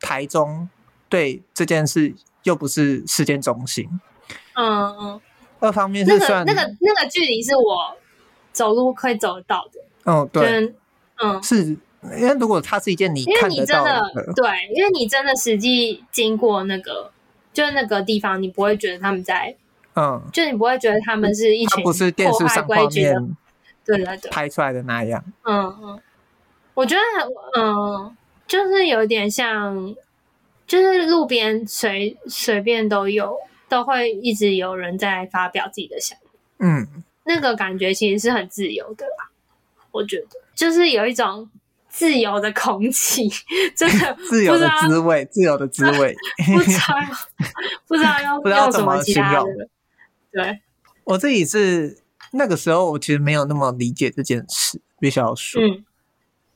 [0.00, 0.68] 台中
[1.08, 2.14] 对这件事。
[2.44, 3.86] 又不是事件中心，
[4.54, 5.20] 嗯嗯。
[5.58, 7.94] 二方面是算那个那个那个距离是我
[8.52, 9.80] 走路可以走得到的。
[10.10, 10.74] 哦，对，
[11.20, 11.76] 嗯，是
[12.16, 17.10] 因为如果它是一件你看得到的，因为你真的对，因为你真的实际经过那个，
[17.58, 19.52] 就是那个地方，你不会觉得他们在，
[19.96, 23.36] 嗯，就你不会觉得他们是一群不是电视上画面，
[23.84, 25.24] 对对对，拍出来的那样。
[25.42, 26.00] 嗯嗯，
[26.74, 27.02] 我觉得
[27.60, 28.16] 嗯，
[28.46, 29.96] 就是有点像。
[30.68, 33.34] 就是路边随随便都有，
[33.70, 36.24] 都会一直有人在发表自己的想法。
[36.58, 36.86] 嗯，
[37.24, 39.30] 那个感觉其实是很自由的啦。
[39.92, 41.48] 我觉得就是有一种
[41.88, 43.28] 自由的空气，
[43.76, 46.14] 真的自由的滋味，自由的滋味。
[46.54, 46.94] 不知道
[47.88, 49.46] 不知道要用什么形容。
[50.30, 50.60] 对，
[51.04, 51.98] 我自己是
[52.32, 55.60] 那个时候，我其实没有那么理解这件事，必须要说。
[55.62, 55.84] 嗯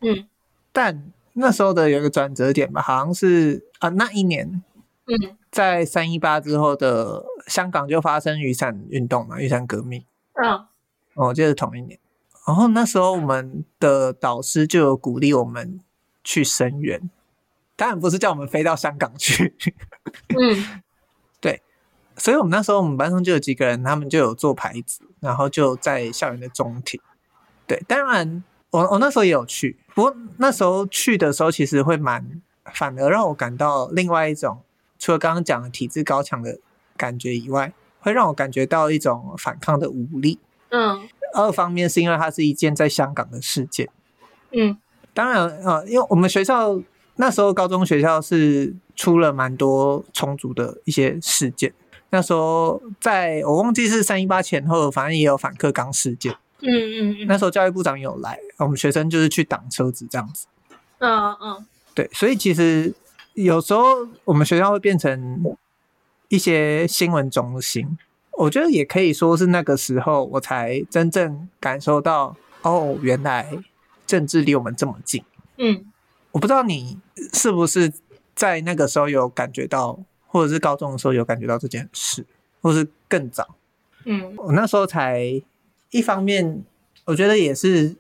[0.01, 0.29] 嗯，
[0.73, 1.13] 但。
[1.35, 4.63] 那时候的有一个转折点吧，好像是啊，那一年，
[5.07, 10.67] 嗯，在三一八之后的香港就发生雨伞运动嘛，雨伞革命，嗯，
[11.15, 11.99] 哦，就是同一年。
[12.47, 15.81] 然后那时候我们的导师就有鼓励我们
[16.25, 17.11] 去声援，
[17.77, 19.55] 当然不是叫我们飞到香港去，
[20.29, 20.83] 嗯，
[21.41, 21.63] 对，
[22.17, 27.01] 所以我们那时候我们班上就有几个人，他们就有做牌子，然后就在校园的中庭，
[27.67, 28.45] 对，当然。
[28.73, 32.41] 我我那时候也有去，不过那时候去的时候，其实会蛮，
[32.73, 34.63] 反而让我感到另外一种，
[34.99, 36.59] 除了刚刚讲的体制高强的
[36.97, 40.39] 感觉以外，会让我感觉到一种反抗的无力。
[40.71, 43.89] 嗯，二方面是因为它是一件在香港的事件。
[44.53, 44.77] 嗯，
[45.15, 46.81] 当然呃，因为我们学校
[47.17, 51.73] 那时候高中学校是出了蛮多冲突的一些事件。
[52.11, 56.33] 那时候在我忘记是三一八前后，反正也有反课纲事件。
[56.61, 57.27] 嗯嗯嗯。
[57.27, 60.47] 那时候教育部长有来，我们学生就是去挡车子这样子。
[60.99, 61.67] 嗯嗯。
[61.95, 62.95] 对，所以其实
[63.35, 65.43] 有时候我们学校会变成
[66.29, 67.97] 一些新闻中心。
[68.39, 73.59] 我觉得也可以说是那个时候，我才真正感受到，哦，原来
[74.07, 75.23] 政治离我们这么近。
[75.59, 75.85] 嗯，
[76.33, 76.99] 我不知道你
[77.35, 77.93] 是不是
[78.35, 82.25] 在那个时候有感觉到，或者是高中的时候有感觉到这件事，
[82.63, 83.55] 或是更早。
[84.07, 85.41] 嗯，我那时候才
[85.91, 86.65] 一方面，
[87.05, 87.95] 我觉得也是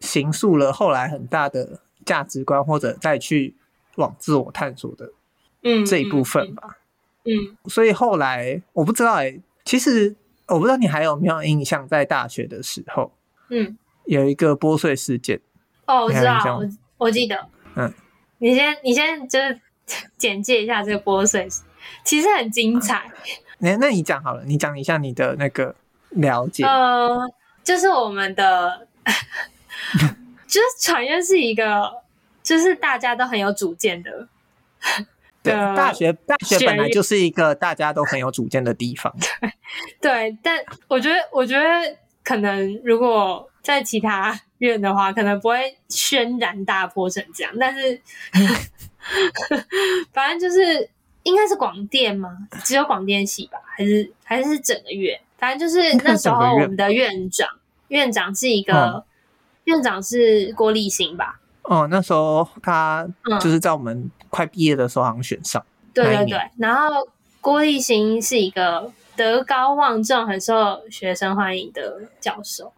[0.00, 3.54] 形塑了后来很大的价值观，或者再去
[3.96, 5.12] 往自我探索的
[5.62, 6.78] 嗯这一部分吧。
[7.24, 9.42] 嗯，嗯，所以后来我不知道哎、欸。
[9.66, 10.14] 其实
[10.46, 13.12] 我不知道你还有没有印象，在大学的时候，
[13.50, 13.76] 嗯，
[14.06, 15.40] 有一个拨税事件。
[15.86, 17.48] 哦，我知道，我我记得。
[17.74, 17.92] 嗯，
[18.38, 19.60] 你先，你先就是
[20.16, 21.48] 简介一下这个拨税，
[22.04, 23.10] 其实很精彩。
[23.58, 25.74] 那、嗯、那你讲好了，你讲一下你的那个
[26.10, 26.64] 了解。
[26.64, 27.28] 呃，
[27.64, 28.86] 就是我们的，
[30.46, 31.92] 就是传院是一个，
[32.42, 34.28] 就是大家都很有主见的。
[35.50, 39.14] 对，大学大学本来就是一个大家都很有主见的地方。
[40.00, 47.52] 对，对，但我觉得，我觉得可能如果在其他院的话，可能不会轩然大波成这样。
[47.58, 48.00] 但是，
[50.12, 50.88] 反正就是
[51.22, 52.30] 应该是广电吗？
[52.64, 53.58] 只有广电系吧？
[53.66, 55.20] 还是还是整个院？
[55.38, 57.48] 反正就是那时候我们的院长，
[57.88, 59.04] 院长是一个、嗯、
[59.64, 61.40] 院长是郭立新吧？
[61.68, 63.06] 哦，那时候他
[63.40, 65.60] 就是在我们快毕业的时候，好像选上。
[65.62, 67.08] 嗯、对对对，然后
[67.40, 72.72] 郭立新是一个德高望重、很受学生欢迎的教授。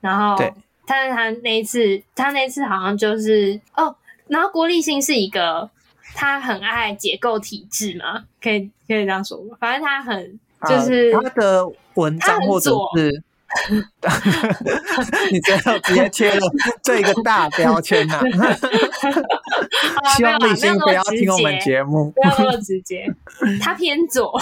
[0.00, 0.52] 然后，对，
[0.86, 3.94] 但是他那一次，他那一次好像就是哦，
[4.26, 5.70] 然后郭立新是一个
[6.14, 9.56] 他很爱解构体制嘛，可以可以这样说吗？
[9.60, 13.22] 反正他很就是、啊、他的文章或者是。
[15.30, 16.46] 你最后直接贴了
[16.82, 18.22] 这一个大标签呐、啊！
[20.16, 23.06] 希望立新不要听我们节目，不要那么直接。
[23.62, 24.40] 他偏左，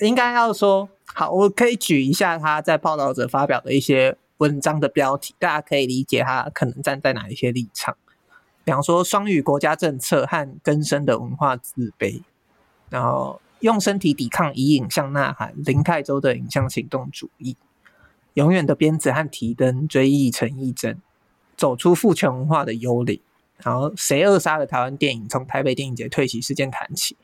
[0.00, 1.30] 应该要说好。
[1.30, 7.96] 我可以举一下他在报道者发表的一些文章的标题，大家可以理解他可能站在哪一些立场。
[8.64, 12.22] 比方说，双语国家政策和根深的文化自卑，
[12.88, 13.40] 然后。
[13.60, 15.54] 用身体抵抗，以影像呐喊。
[15.64, 17.56] 林泰州的影像行动主义，
[18.34, 21.00] 永远的鞭子和提灯，追忆陈义珍，
[21.56, 23.20] 走出父权文化的幽灵。
[23.62, 25.26] 然后，谁扼杀了台湾电影？
[25.28, 27.16] 从台北电影节退席事件谈起。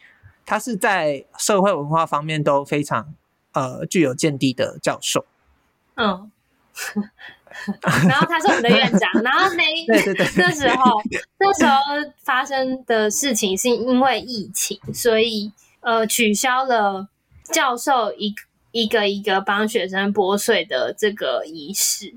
[0.47, 3.14] 他是在社会文化方面都非常
[3.53, 5.27] 呃具有见地的教授。
[5.97, 6.31] 嗯，
[8.09, 9.23] 然后他是我们的院长。
[9.23, 11.01] 然后那 对对对，那时候
[11.38, 11.73] 那时候
[12.23, 15.53] 发生的事情是因为疫情，所以。
[15.83, 17.09] 呃，取消了
[17.53, 18.35] 教授一
[18.71, 22.14] 一个一个帮学生拨穗的这个仪式，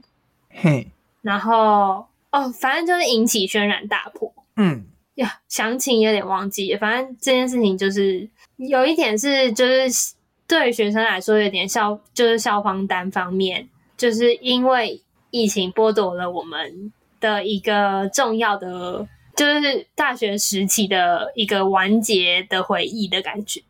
[0.49, 0.88] 嘿，
[1.21, 10.13] 然后哦，反正就是引起轩然大波，嗯，呀，详情有点忘记，反正这件事情就是有一点是，就是
[10.47, 15.01] 对学生来说有点校，就是校方单方面，就是因为
[15.32, 19.08] 疫情剥夺了我们的一个重要的。
[19.35, 23.61] 就是大学时期的一个完结的回忆的感觉，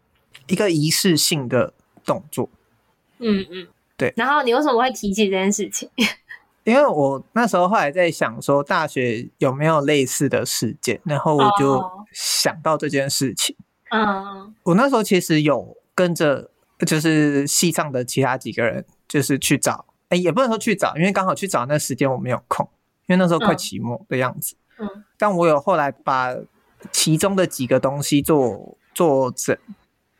[0.47, 1.73] 一个仪式性的
[2.05, 2.49] 动作。
[3.19, 4.13] 嗯嗯，对。
[4.15, 5.89] 然后你为什么会提起这件事情？
[6.63, 13.55] 因为我那时候后来在想说，大学有没有类似的事件，然后我就想到这件事情。
[13.89, 16.49] 嗯，我那时候其实有跟着，
[16.85, 19.85] 就是系上的其他几个人，就是去找。
[20.09, 22.67] 哎，也不能说去找，因为刚好去找那时间我没有空，
[23.07, 24.55] 因为那时候快期末的样子。
[24.77, 26.35] 嗯，但我有后来把
[26.91, 29.57] 其中的几个东西做做整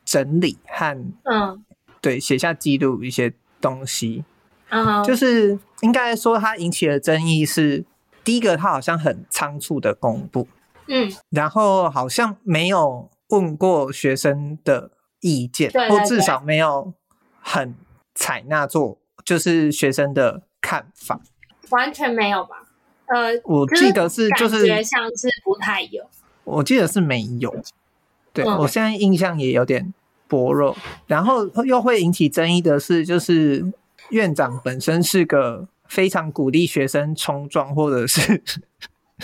[0.04, 1.66] 整理和嗯，
[2.02, 4.24] 对，写下记录一些东西，
[4.70, 7.86] 嗯，就是应该说它引起的争议是
[8.24, 10.48] 第一个，它好像很仓促的公布，
[10.88, 14.92] 嗯，然后好像没有问过学生的
[15.22, 16.94] 意见，对对对，或至少没有
[17.42, 17.76] 很
[18.14, 21.20] 采纳做就是学生的看法，
[21.72, 22.64] 完全没有吧？
[23.08, 26.04] 呃，我记得是就是感觉像是不太有，
[26.44, 27.56] 我记得是没有，
[28.34, 29.94] 对、嗯、我现在印象也有点
[30.28, 30.76] 薄弱。
[31.08, 33.72] 然后又会引起争议的是，就是
[34.10, 38.42] 院长本身是个非常鼓励学生冲撞，或者是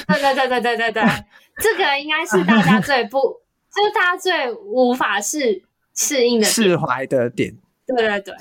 [0.07, 1.03] 对对对对对对对，
[1.57, 5.63] 这个应该是大家最不，就是大家最无法适
[5.95, 7.57] 适应的释怀的点。
[7.87, 8.33] 对对对，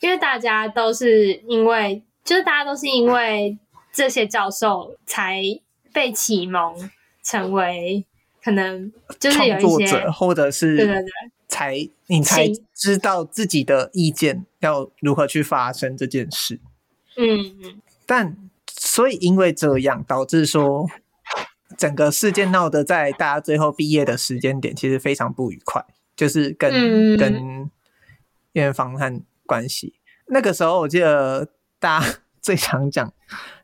[0.00, 3.58] 因为大家都是因为，就是大家都是因为
[3.96, 5.42] 这些教授才
[5.90, 6.90] 被启蒙，
[7.22, 8.04] 成为
[8.44, 11.08] 可能就是有一些，或者是对对对，
[11.48, 16.60] 才你才知道自己的意见要如何去发生这件事。
[17.16, 18.36] 嗯嗯，但
[18.70, 20.86] 所以因为这样导致说，
[21.78, 25.82] 整个事件闹得在大家最后毕业的时间点其实非常不愉快，
[26.14, 27.70] 就是跟、嗯、跟
[28.52, 29.22] 院方和。
[29.48, 29.94] 关系
[30.26, 33.12] 那个时候，我记得大家最常讲，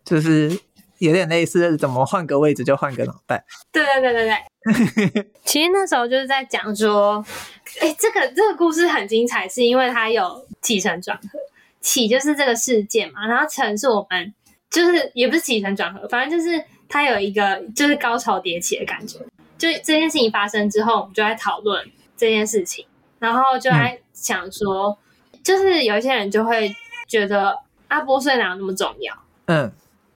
[0.05, 0.59] 就是
[0.99, 3.45] 有点类似，怎么换个位置就换个脑袋。
[3.71, 5.31] 对对对对对。
[5.47, 7.25] 其实那时候就是在讲说，
[7.81, 11.39] 哎、欸，这个这个故事很精彩，是因为它有起承转合。
[11.81, 14.35] 起就是这个事件嘛，然后承是我们
[14.69, 19.17] 就是也不是起承转合，反正就是它有一个就是高潮迭起的感觉。
[19.57, 22.85] 就这件事情发生之后，我们就在讨论这件事情，
[23.21, 24.89] 然后就在想说。
[24.89, 24.97] 嗯
[25.43, 26.73] 就是有一些人就会
[27.09, 27.59] 觉得
[27.93, 29.15] 啊，拨税哪有那么重要？
[29.45, 29.71] 嗯，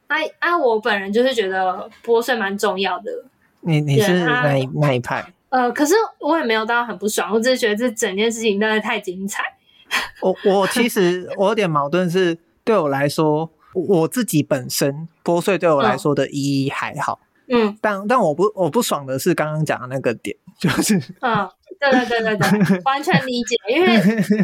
[0.07, 3.13] 啊啊，我本人就是觉得拨税蛮重要的。
[3.61, 5.25] 你你是哪一哪一派？
[5.51, 9.43] 呃，可是我也没有到很不爽，我只是觉得这整件事情真的太精彩。
[10.23, 17.21] 我我其实我有点矛盾是，是对我来说，我自己本身拨税对我来说的意义还好。
[17.49, 21.47] 嗯，但但我不我不爽的是刚刚讲的那个点，就是嗯。
[21.79, 24.01] 对对对对对，完全理解，因为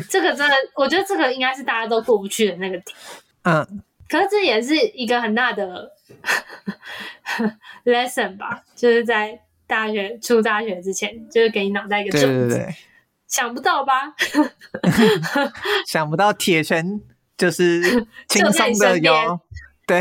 [0.08, 2.96] 这个真的，我觉得这个应该是大家都过不去的那个点。
[3.42, 5.90] 嗯，可是这也是一个很大的
[7.84, 12.48] lesson 吧，就是在大学出大学之前，就是给你脑袋一个种子。
[12.48, 12.74] 对对对，
[13.26, 14.14] 想不到吧？
[15.86, 17.00] 想不到铁拳
[17.36, 19.40] 就是轻松的哟。
[19.86, 19.98] 对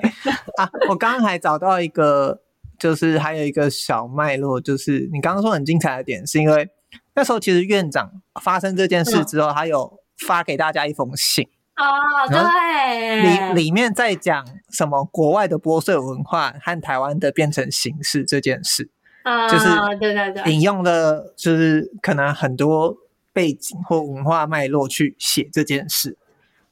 [0.58, 2.42] 啊，我刚刚还找到一个。
[2.78, 6.68] 就是还有一个小脉络，就是你刚刚说很精彩的点，是因为
[7.14, 8.10] 那时候其实院长
[8.40, 11.84] 发生这件事之后，他有发给大家一封信哦，
[12.30, 18.88] 对，里里面在讲什么国外的剥税文化和台湾的变成形式这件事，
[19.22, 22.96] 啊，就是对对对，引用了就是可能很多
[23.32, 26.16] 背景或文化脉络去写这件事，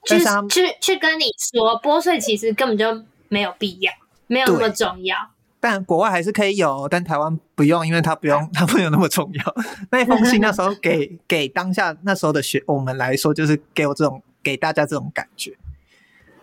[0.07, 3.93] 去去去跟你说剥税其实根本就没有必要，
[4.27, 5.17] 没有那么重要。
[5.65, 9.55] 但国外还是可以有，但台湾不用，因为它不用，它没有那么重要。
[9.91, 15.57] 那一封信那时候给给当下那时候的学我们来说，就是给我这种给大家这种感觉，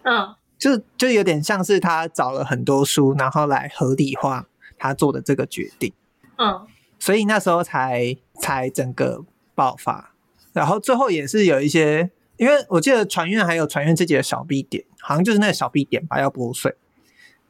[0.01, 4.47] 嗯，就就有点像是他找了很多书，然后来合理化
[4.79, 5.93] 他做的这个决定，
[6.39, 6.65] 嗯，
[6.97, 10.15] 所以那时候才才整个爆发，
[10.51, 16.75] 然后最后也是有一些，因为我记得船院还有船院自己的小 B 点，好像就是那个小 B 点吧，要拨税。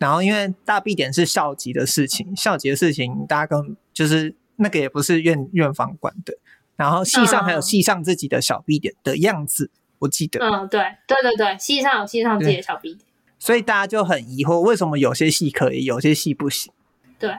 [0.02, 6.34] 然后，因为大 B 点是校级的事情，校级的事情，大家跟就是那个也不是院院方管的。
[6.76, 10.40] 然后系上还有系上自己的小 B 点的样子，嗯、我记得。
[10.40, 13.06] 嗯，对，对对对，系上有系上自己的小 B 点。
[13.38, 16.74] 所以大家就很疑惑，为什么有些系可以，有些系不行？
[17.20, 17.36] 对，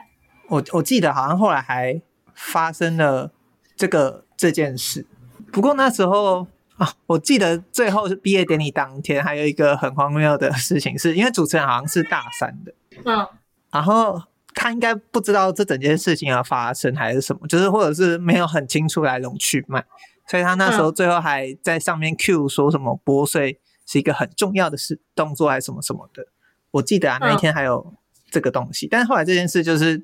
[0.47, 2.01] 我我记得好像后来还
[2.33, 3.33] 发生了
[3.75, 5.05] 这个这件事。
[5.51, 6.47] 不过那时候。
[6.77, 12.73] 啊，我记得最后是毕业典礼当天，还有一个很荒谬的事情是，是因为主持人好像是大三的，
[13.05, 13.27] 嗯，
[13.71, 14.19] 然后
[14.55, 19.85] 他应该不知道这整件事情要发生还是什么，就是或者是没有很清楚来龙去脉，
[20.27, 26.25] 所以他那时候最后还在上面 Q 说什么拨税是一个很重要的事动作还是什么什么的，
[26.71, 27.93] 我记得啊那一天还有
[28.31, 30.03] 这个东西，但是后来这件事就是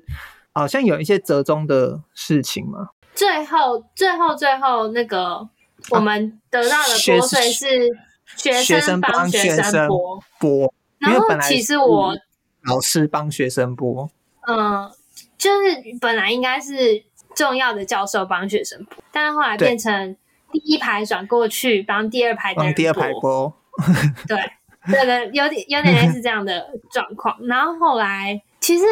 [0.52, 5.48] 好像有一些折中的事情嘛，最后最后最后那个。
[5.88, 7.88] 我们得到的拨税是
[8.36, 12.14] 学生帮学生拨，拨，然后其实我
[12.62, 14.10] 老师帮学生拨，
[14.46, 14.90] 嗯，
[15.36, 20.16] 就是本来应该是重要的教授帮学生拨，但是后来变成
[20.52, 23.52] 第一排转过去帮第二排的人第二排拨，
[24.28, 24.38] 对，
[24.86, 27.36] 对对，有点有点类似这样的状况。
[27.46, 28.84] 然后后来其实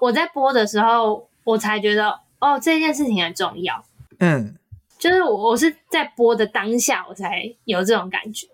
[0.00, 3.84] 我在播的时候，我才觉得哦，这件事情很重要，
[4.20, 4.56] 嗯。
[4.98, 8.46] 就是我，我是在播的当下，我才有这种感觉，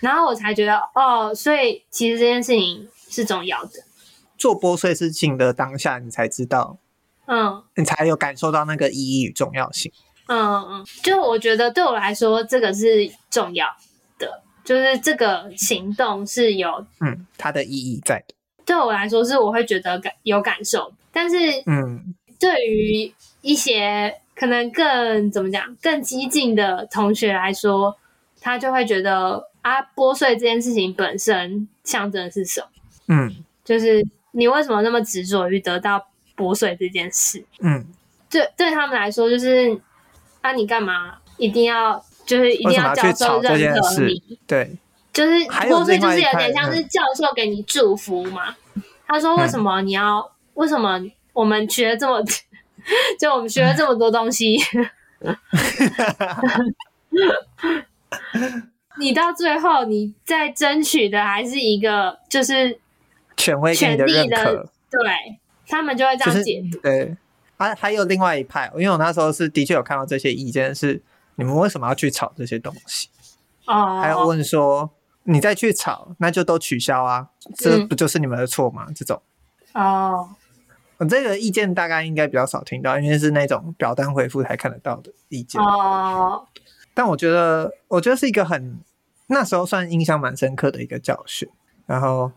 [0.00, 3.70] 然后我才觉得哦，所以其实这件事情是重要的。
[4.36, 6.76] 做播碎事情的当下，你才知道，
[7.26, 9.90] 嗯，你才有感受到那个意义与重要性。
[10.26, 13.66] 嗯嗯，就我觉得对我来说，这个是重要
[14.18, 18.34] 的，就是这个行动是有，嗯，它的意义在的。
[18.66, 21.36] 对我来说，是我会觉得感有感受，但是，
[21.66, 24.20] 嗯，对于一些。
[24.36, 27.96] 可能更怎么讲，更激进的同学来说，
[28.40, 32.66] 他就会觉得啊，拨税这件事情本身象征的是什么？
[33.08, 37.42] 嗯，就是你为什么那么执着于得到拨税这件事？
[37.60, 37.86] 嗯，
[38.28, 39.80] 对，对他们来说，就是
[40.42, 44.76] 啊，你干嘛一定要就是一定要教授认可你，对，
[45.12, 48.54] 就是拨税就是有点像是教授给你祝福嘛。
[48.74, 50.18] 嗯、他说：“为什么你要？
[50.18, 51.00] 嗯、为什么
[51.32, 52.22] 我们学了这么，
[53.18, 54.56] 就我们学了这么多东西？”
[58.98, 62.78] 你到最后，你在争取的还是一个就是
[63.36, 65.00] 权威权力的对，
[65.68, 66.68] 他们就会这样解读。
[66.68, 67.16] 就是、对，
[67.58, 71.02] 还、啊、还有另外一派，因为我那时候是的确有看到这些意见，是
[71.34, 73.08] 你们为什么要去炒这些东西？
[73.66, 74.90] 哦，还有问说
[75.24, 78.86] 你再去炒，那就都取消啊，这不就是你们的错吗？
[78.88, 79.20] 嗯、这种
[79.74, 80.30] 哦，
[80.98, 86.46] 我这个意见大概应该比较少听到，因为是那种表单回复才看得到的意见哦。
[86.94, 88.78] 但我觉得，我觉得是一个很
[89.26, 91.46] 那时候算印象蛮深刻的一个教训。
[91.84, 92.32] 然后，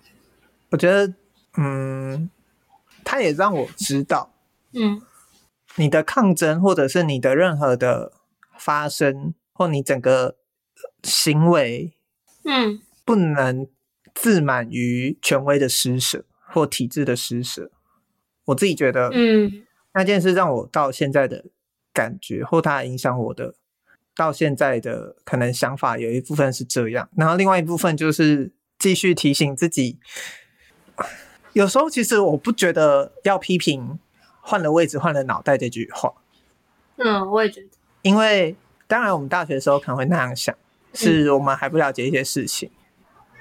[0.71, 1.13] 我觉得，
[1.57, 2.29] 嗯，
[3.05, 4.31] 他也让我知道，
[4.73, 5.01] 嗯，
[5.75, 8.11] 你的抗争或者是你的任何的
[8.57, 10.35] 发生或你整个
[11.01, 11.93] 行为，
[12.43, 13.67] 嗯，不能
[14.13, 17.71] 自满于权威的施舍或体制的施舍。
[18.49, 21.45] 我自己觉得，嗯，那件事让我到现在的
[21.93, 23.55] 感觉或它影响我的。
[24.15, 29.97] 到现在的可能想法有一部分是这样，然后另外一部分就是继续提醒自己。
[31.53, 33.97] 有时候其实我不觉得要批评
[34.41, 36.13] 换了位置换了脑袋这句话。
[36.97, 37.67] 嗯，我也觉得，
[38.01, 40.53] 因为当然我们大学的时候可能会那样想，
[40.93, 42.69] 是我们还不了解一些事情。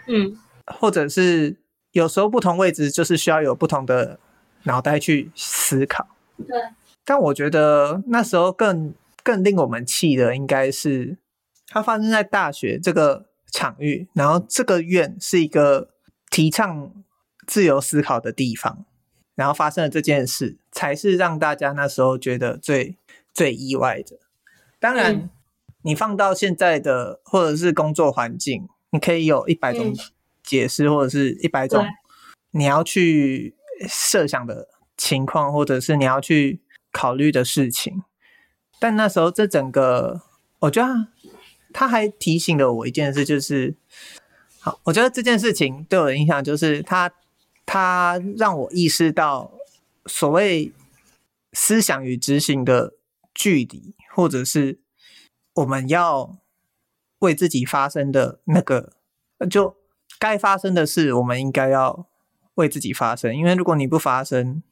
[0.06, 1.56] 嗯，或者是
[1.90, 4.20] 有时候不同位置就是需要有不同的
[4.68, 6.06] 脑袋去思考。
[6.36, 6.56] 对，
[7.04, 8.94] 但我觉得那时候更。
[9.24, 11.18] 更令我们气的，应该是
[11.66, 15.90] 它发生在大学这个场域，然后这个院是一个
[16.30, 16.90] 提倡
[17.46, 18.86] 自由思考的地方，
[19.34, 22.96] 然后发生了这件事，才是让大家那时候觉得最
[23.34, 24.16] 最意外的。
[24.80, 25.30] 当然，嗯、
[25.82, 29.92] 你放到现在的或者是工作环境，你可以有一百种
[30.42, 31.84] 解释，嗯、或者是一百种
[32.52, 33.54] 你要去
[33.86, 38.02] 设想的情况，或者是你要去考虑的事情。
[38.80, 40.22] 但那时候，这整个，
[40.60, 41.08] 我觉得
[41.72, 43.76] 他，还提醒了我一件事，就是，
[44.60, 47.12] 好，我觉得这件事情对我的影响就是他，
[47.66, 49.52] 他让我意识到
[50.06, 50.72] 所谓
[51.52, 52.94] 思想与执行的
[53.34, 54.78] 距离，或者是
[55.54, 56.38] 我们要
[57.18, 58.92] 为自己发生的那个，
[59.50, 59.76] 就
[60.20, 62.06] 该发生的事，我们应该要
[62.58, 64.62] 为自己发声，因为如果你不发声，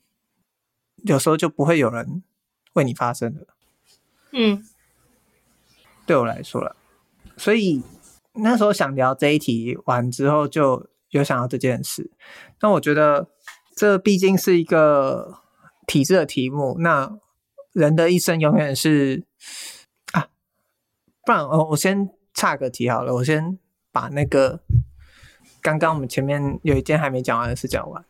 [1.04, 2.24] 有时候就不会有人
[2.72, 3.46] 为你发声的。
[4.32, 4.64] 嗯，
[6.04, 6.74] 对我来说了，
[7.36, 7.84] 所以
[8.34, 12.10] 那时候想聊这一题完之后，就有想到这件事。
[12.60, 13.30] 那我觉得
[13.76, 15.38] 这毕竟是一个
[15.86, 17.16] 体制的题目，那
[17.72, 19.24] 人的一生永远是
[20.10, 20.28] 啊，
[21.24, 23.60] 不然我我先岔个题好了，我先
[23.92, 24.60] 把那个
[25.66, 28.04] 刚刚我们前面有一件还没讲完的事讲完。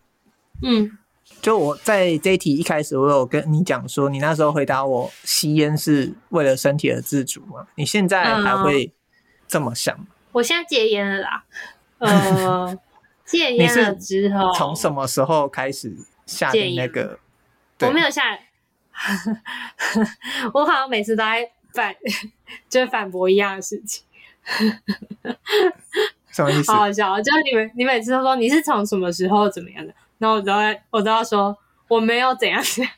[0.63, 0.99] 嗯。
[1.41, 7.67] 就我在这一题一开始，我有跟你讲说，你那时候回答我吸烟是为了身体的自主吗？
[7.77, 8.93] 你现在还会
[9.49, 10.05] 这么想吗？
[10.11, 11.45] 嗯，我现在戒烟了啦。
[11.99, 12.79] 呃，
[13.25, 15.97] 戒烟了之后，从什么时候开始
[16.27, 17.19] 下的那个？
[17.81, 18.39] 我没有下，
[20.53, 21.95] 我好像每次都在反，
[22.69, 24.05] 就是反驳一样的事情。
[26.37, 26.71] 什么意思？
[26.71, 29.95] 好好笑，就是你们，你每次都说你是从什么时候怎么样的？
[30.19, 31.57] 然后我都会，我都要说
[31.89, 32.93] 我没有怎样怎样，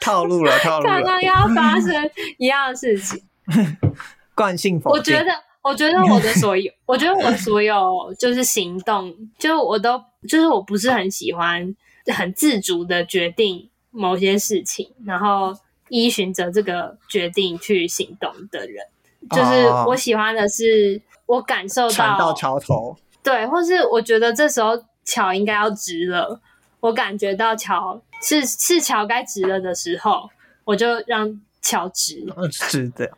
[0.00, 0.92] 套路了，套路了。
[0.92, 3.20] 刚刚要发生一样的事情，
[4.36, 4.98] 惯性否定。
[4.98, 5.32] 我觉得，
[5.62, 11.74] 我觉得我的所有，我觉得我所有就是行动，就我都就是我不是很喜欢
[12.14, 15.52] 很自主的决定某些事情，然后
[15.88, 18.86] 依循着这个决定去行动的人。
[19.30, 22.96] 就是我喜欢的是，我感受到船到桥头。
[23.22, 24.72] 对，或是我觉得这时候
[25.04, 26.40] 桥应该要直了，
[26.80, 30.30] 我感觉到桥是是桥该直了的时候，
[30.64, 32.24] 我就让桥直。
[32.70, 33.10] 直的，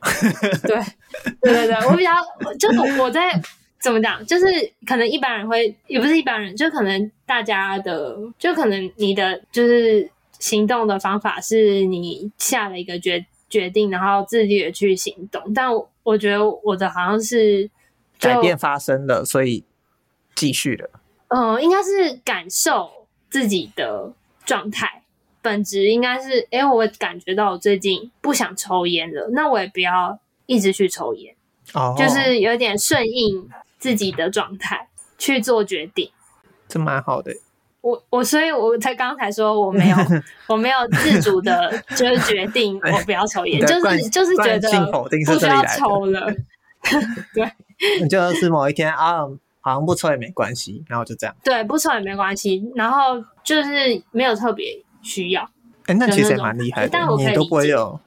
[0.62, 0.76] 对
[1.42, 2.10] 对对对，我比较
[2.58, 3.38] 就是我在
[3.80, 4.46] 怎么讲，就是
[4.86, 15.68] 可能一般人会也不是一般人，就可能大家的，就可能你的就是行动的方法是你下了一个决决定，然后自己的去行动，但
[16.08, 17.70] 我，我觉得我的好像是
[18.18, 19.64] 改变发生了，所以。
[20.34, 20.88] 继续了，
[21.30, 24.12] 嗯，应该是感受自己的
[24.44, 25.02] 状态，
[25.42, 31.34] 本质应该是，哎、欸，我感觉到我最近不想抽烟了，那我也不要一直去抽烟，
[31.74, 33.50] 哦，就是有点顺应
[33.80, 34.88] 自己的状态
[35.18, 36.08] 去做决定，
[36.68, 37.34] 这蛮好的。
[37.88, 39.96] 我我所以我才刚才说我没有
[40.46, 46.26] 我没有自主的， 就是决定我不要抽烟，就是就是觉得不需要抽了。
[47.34, 47.50] 对，
[48.02, 49.20] 你就是某一天啊，
[49.60, 51.34] 好像不抽也没关系，然后就这样。
[51.42, 54.66] 对，不抽也没关系，然后就是没有特别
[55.02, 55.42] 需要。
[55.86, 57.98] 哎、欸，那其实也蛮厉害的，但我你都不会有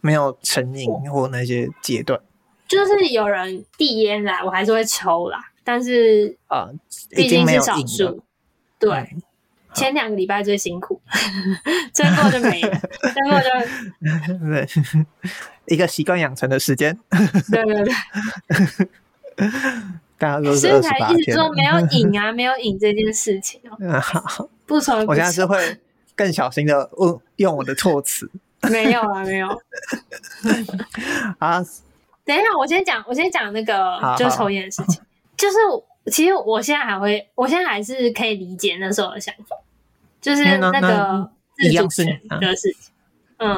[0.00, 2.20] 没有成瘾或那些阶段。
[2.66, 6.68] 就是有人递烟来，我还是会抽啦，但是啊，
[7.10, 8.22] 毕竟是少数。
[8.78, 9.22] 对，嗯、
[9.78, 11.00] 前两个礼拜最辛苦，
[11.94, 12.80] 最后就没了，
[13.14, 13.44] 最后就
[14.50, 14.66] 对
[15.66, 16.98] 一个习惯养成的时间。
[17.50, 17.94] 对对对，
[20.18, 24.50] 大家都是所以才一直说没有瘾啊，没有瘾这件事情哦、喔。
[24.66, 25.78] 不抽，我现在是会
[26.16, 28.30] 更小心的用用我的措辞。
[28.70, 29.48] 没有啊，没有。
[31.38, 31.64] 啊，
[32.24, 35.00] 等一下，我先讲，我先讲那个就抽烟的事情，
[35.36, 35.56] 就是。
[36.10, 39.54] 其实我现在还会，我现在还是可以理解那时候的想法，
[40.20, 42.92] 就是那个自主权的事情。
[43.38, 43.54] 嗯，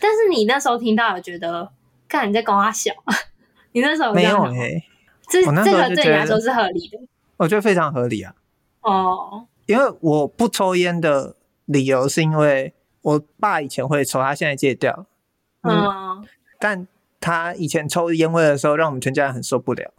[0.00, 1.70] 但是你那时候听到，觉得，
[2.08, 2.92] 看你在跟我小，
[3.72, 4.84] 你那时候没有诶、欸，
[5.28, 6.98] 这这个对你来说是合理的，
[7.36, 8.34] 我觉得非常合理啊。
[8.82, 15.06] 哦，因为我不抽烟的理由是因为我爸以前会抽，他现在戒掉。
[15.62, 16.24] 嗯，嗯，
[16.58, 16.86] 但
[17.20, 19.92] 他以前抽烟味的时候，让我们全家人很受不了。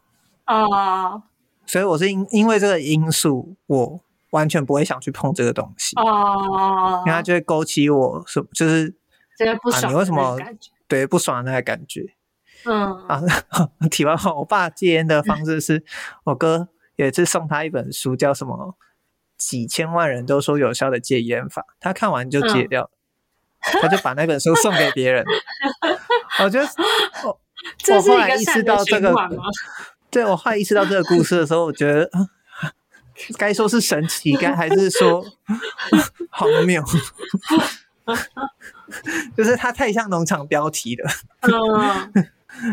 [0.45, 1.23] 哦。
[1.65, 4.01] 所以我是因因为这个因素，我
[4.33, 8.93] 完全不会想去碰这个东西哦，因为它就会勾起我什就是
[9.37, 10.37] 这个不爽、啊，你为什么
[10.87, 12.15] 对不爽的那个感觉？
[12.65, 13.21] 嗯啊，
[13.91, 15.83] 题外话，我爸戒烟的方式是
[16.23, 18.55] 我哥有一次送他一本书，叫什么
[19.37, 22.89] 《几千万人都说有效的戒烟法》，他看完就戒掉，
[23.73, 25.23] 嗯、他就把那本书送给别人。
[26.43, 26.67] 我觉得
[27.23, 27.39] 我
[27.95, 29.13] 我后来意识到这个。
[30.09, 32.09] 对，我后来意识到这个故事的时候，我觉得
[33.37, 35.25] 该说是神奇，该还是说
[36.31, 36.83] 荒谬？
[39.35, 41.09] 就是它太像农场标题了。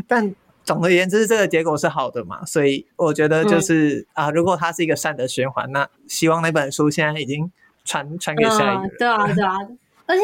[0.07, 0.35] 但
[0.65, 2.45] 总而言之，这个结果是好的嘛？
[2.45, 7.51] 所以我觉得就是啊，如果它是一个善的循环，那希望那本书现在已经
[7.85, 8.91] 传传给下一个人。
[8.99, 9.57] 对啊，对啊。
[10.07, 10.23] 而且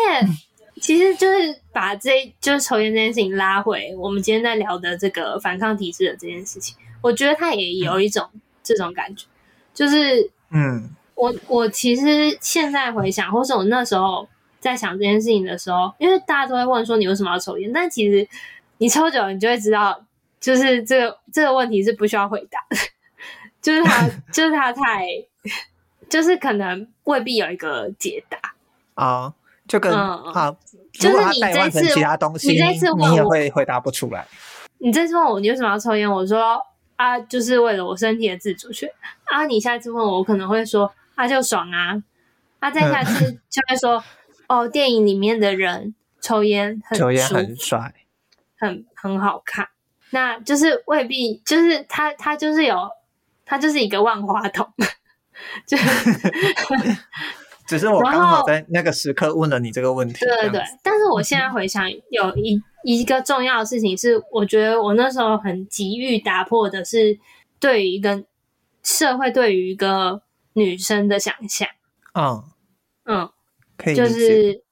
[0.81, 6.77] 其实就是把这就是抽烟这件事情拉回我们今天在聊的这个反抗体制的这件事情。
[7.01, 8.29] 我觉得他也有一种
[8.63, 9.27] 这种感觉，
[9.77, 14.27] 就是，嗯，我我其实现在回想，或是我那时候
[14.59, 18.27] 在想这件事情的时候，因为大家都会问说你为什么要抽烟，但其实
[18.79, 20.03] 你抽久了，你就会知道，
[20.41, 22.77] 就是这个这个问题是不需要回答的，
[23.61, 25.07] 就是他 就是他太，
[26.09, 28.55] 就是可能未必有一个解答
[28.95, 29.35] 啊，
[29.69, 30.57] 就跟啊，
[30.91, 34.27] 就是你这次其他东西，你这次问我，你也会回答不出来。
[34.79, 36.59] 你这次问我你为什么要抽烟，我说。
[36.97, 38.89] 啊，就是为了我身体的自主权
[39.25, 39.45] 啊！
[39.47, 42.03] 你下次问我，我可能会说，啊，就爽啊！
[42.59, 44.03] 啊，再下次就会说，
[44.49, 47.95] 哦，电影里面的人抽烟很抽烟很帅，
[48.59, 49.69] 很很好看。
[50.11, 52.89] 那就是未必，就是他他就是有，
[53.45, 54.73] 他就是一个万花筒，
[55.67, 55.77] 就
[57.67, 60.21] 只是我刚好在那个时刻问了你这个问题。
[60.21, 62.63] 对对对，但是我现在回想，有一。
[62.87, 67.19] 一个重要的事情是，我觉得我那时候很急于打破的是
[67.59, 68.23] 对于一个
[68.85, 70.23] 社会对于一个
[70.53, 71.69] 女生的想象。
[72.15, 72.45] 嗯
[73.07, 73.29] 嗯，
[73.77, 74.63] 可以就是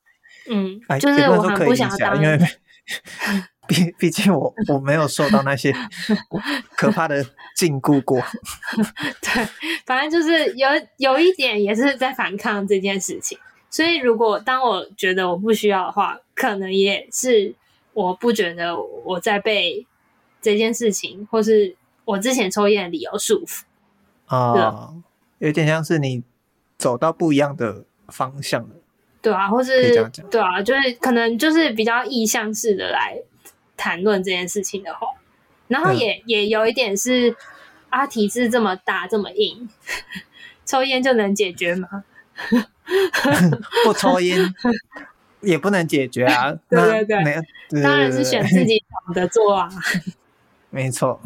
[0.48, 2.38] 嗯，就是我很不想要当，因为
[3.66, 5.74] 毕毕竟我我没有受到那些
[6.78, 8.22] 可怕的禁锢过。
[9.20, 9.48] 对，
[9.84, 13.36] 反正就是有有一点也是在反抗这件事情。
[13.70, 17.56] 所以如果当我觉得我不需要的话，可能也是。
[17.94, 19.86] 我不觉得我在被
[20.42, 21.74] 这件事情，或是
[22.04, 23.62] 我之前抽烟的理由束缚
[24.26, 25.02] 啊，呃、
[25.38, 26.22] 有点像是你
[26.76, 28.74] 走到不一样的方向了，
[29.22, 29.94] 对啊，或是
[30.30, 33.16] 对啊，就是可能就是比较意向式的来
[33.76, 35.06] 谈论这件事情的话，
[35.68, 37.34] 然后也、嗯、也有一点是
[37.88, 39.68] 啊，体质这么大这么硬，
[40.66, 42.04] 抽烟就能解决吗？
[43.84, 44.54] 不抽烟。
[45.44, 46.52] 也不能解决啊！
[46.68, 47.22] 对对
[47.68, 49.68] 对，当然是选自己懂的做啊。
[50.70, 51.20] 没错。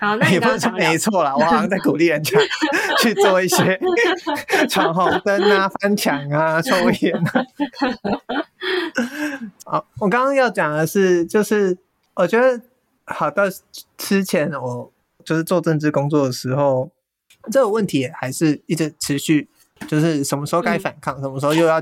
[0.00, 2.36] 好，那你刚刚讲没错啦，我好像在鼓励人家
[3.00, 3.78] 去做一些
[4.68, 7.44] 闯红灯啊、翻墙啊、抽烟啊。
[9.64, 11.78] 好，我刚刚要讲的是，就是
[12.14, 12.60] 我觉得
[13.04, 13.44] 好到
[13.96, 14.92] 之前我
[15.24, 16.90] 就是做政治工作的时候，
[17.52, 19.48] 这个问题还是一直持续，
[19.86, 21.80] 就是什么时候该反抗，嗯、什么时候又要。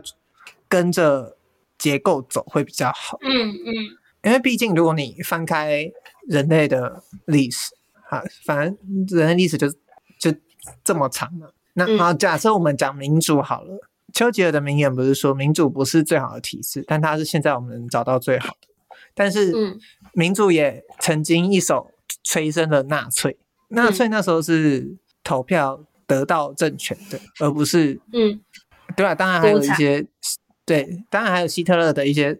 [0.70, 1.36] 跟着
[1.76, 3.18] 结构走会比较好。
[3.20, 3.68] 嗯嗯，
[4.22, 5.84] 因为毕竟如果你翻开
[6.26, 7.74] 人类的历史，
[8.08, 8.78] 哈，反正
[9.18, 9.68] 人类历史就
[10.18, 10.34] 就
[10.82, 13.78] 这么长嘛，那好，假设我们讲民主好了，
[14.14, 18.68] 丘吉尔的名言不是说民主不是最好的体制，但它是现在我们能找到最好的。
[19.12, 19.52] 但是，
[20.12, 21.90] 民主也曾经一手
[22.22, 23.36] 催生了纳粹。
[23.68, 28.40] 纳粹那时候是投票得到政权的，而不是嗯，
[28.96, 30.06] 对啊，当然还有一些
[30.64, 32.38] 对，当然还有希特勒的一些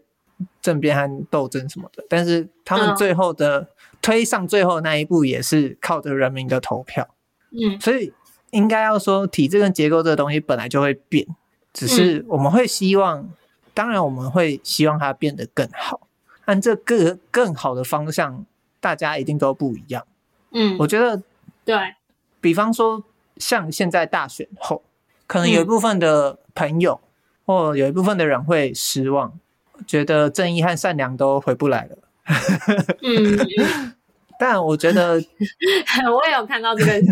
[0.62, 2.04] 政变和斗争什么的。
[2.08, 3.68] 但是他们最后的
[4.00, 7.08] 推上最后那一步，也是靠着人民的投票。
[7.50, 8.12] 嗯，所以
[8.50, 11.26] 应该要说体制跟结构这个东西本来就会变，
[11.72, 13.28] 只是我们会希望，
[13.74, 16.06] 当然我们会希望它变得更好。
[16.44, 18.44] 按这个更好的方向，
[18.80, 20.04] 大家一定都不一样。
[20.52, 21.22] 嗯，我觉得，
[21.64, 21.76] 对，
[22.40, 23.04] 比方说，
[23.36, 24.82] 像现在大选后，
[25.28, 27.09] 可能有一部分的朋友，嗯、
[27.51, 29.32] 或有一部分的人会失望，
[29.86, 31.98] 觉得正义和善良都回不来了。
[33.03, 33.36] 嗯，
[34.38, 35.14] 但我觉得，
[36.14, 37.03] 我也有看到这个，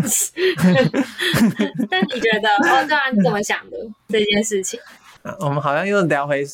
[1.89, 3.77] 但你觉得，哦，对啊，你怎么想的
[4.07, 4.79] 这件事情？
[5.41, 6.45] 我们好像又聊回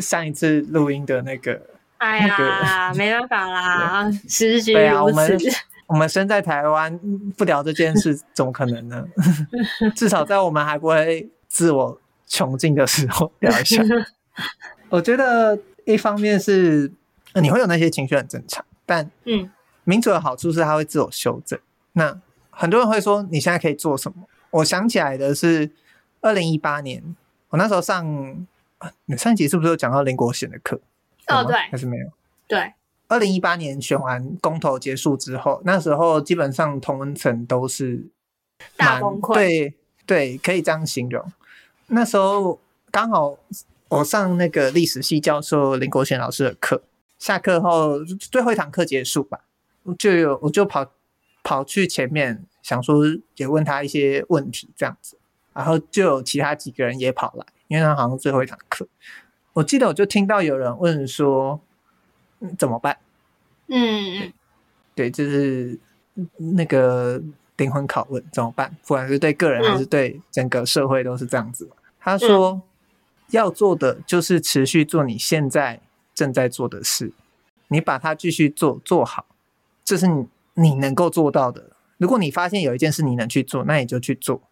[0.00, 1.60] 上一次录音的那个。
[1.98, 5.38] 哎呀，没办法啦，时局对啊，我们
[5.86, 6.98] 我们身在台湾，
[7.36, 9.04] 不聊这件事，怎么可能呢？
[9.94, 12.00] 至少在我们还不会自我
[12.34, 13.80] 穷尽的时候聊一下。
[14.90, 16.90] 我觉得一方面是
[17.40, 19.48] 你会有那些情绪很正常，但嗯，
[19.84, 21.56] 民主的好处是它会自我修正。
[21.92, 22.20] 那
[22.50, 24.26] 很多人会说你现在可以做什么？
[24.50, 25.70] 我想起来的是
[26.22, 27.14] 二零一八年，
[27.50, 28.44] 我那时候上
[29.04, 30.80] 你上一集是不是有讲到林国贤的课？
[31.28, 32.10] 哦，对，还是没有。
[32.48, 32.72] 对，
[33.06, 38.08] 二零一八年选完公投结束之后，那时候基本上同文层都是
[38.76, 39.34] 大崩溃。
[39.34, 39.74] 对
[40.04, 41.24] 对，可以这样形容。
[41.88, 42.58] 那时候
[42.90, 43.36] 刚好
[43.88, 46.82] 我上那个历史系教授林国贤老师的课，
[47.18, 49.40] 下课后最后一堂课结束吧，
[49.98, 50.90] 就有我就跑
[51.42, 53.04] 跑去前面，想说
[53.36, 55.16] 也问他一些问题这样子，
[55.52, 58.88] 然后就有其他几个人也跑来，因为他好像最后一堂课。
[59.52, 61.60] 我记得我就听到有人问说
[62.58, 62.98] ：“怎么办？”
[63.68, 64.32] 嗯，
[64.94, 65.78] 对，就是
[66.36, 67.22] 那个
[67.56, 68.76] 灵魂拷问，怎么办？
[68.82, 71.70] 不管是对个人还是对整个社会，都是这样子。
[72.00, 72.62] 他说
[73.30, 75.80] ：“要做的就是持续做你现在
[76.14, 77.12] 正在做的事，
[77.68, 79.26] 你把它继续做做好，
[79.84, 81.70] 这是你你能够做到的。
[81.96, 84.42] 如果你发现有一件事你能去做，那你就去做。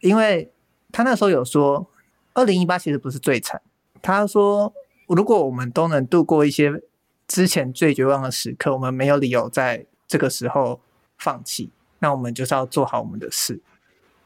[0.00, 0.50] 因为
[0.90, 1.86] 他那时候有说，
[2.34, 3.60] 二零一八其实不是最惨。”
[4.02, 4.72] 他说
[5.08, 6.82] ：“如果我们都能度过一些
[7.28, 10.80] 之前最绝望的时刻，我们没有理由在这个时候
[11.18, 11.70] 放弃。
[12.06, 13.60] 那我们就是要做好我们的事。”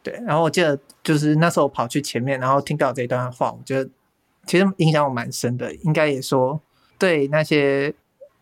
[0.05, 0.13] 对。
[0.27, 3.91] 然后我记得就是那时候跑去前面，然后听到这一段话，我觉得
[4.45, 5.75] 其实影响我蛮深的。
[5.77, 6.61] 应该也说，
[6.99, 7.95] 对那些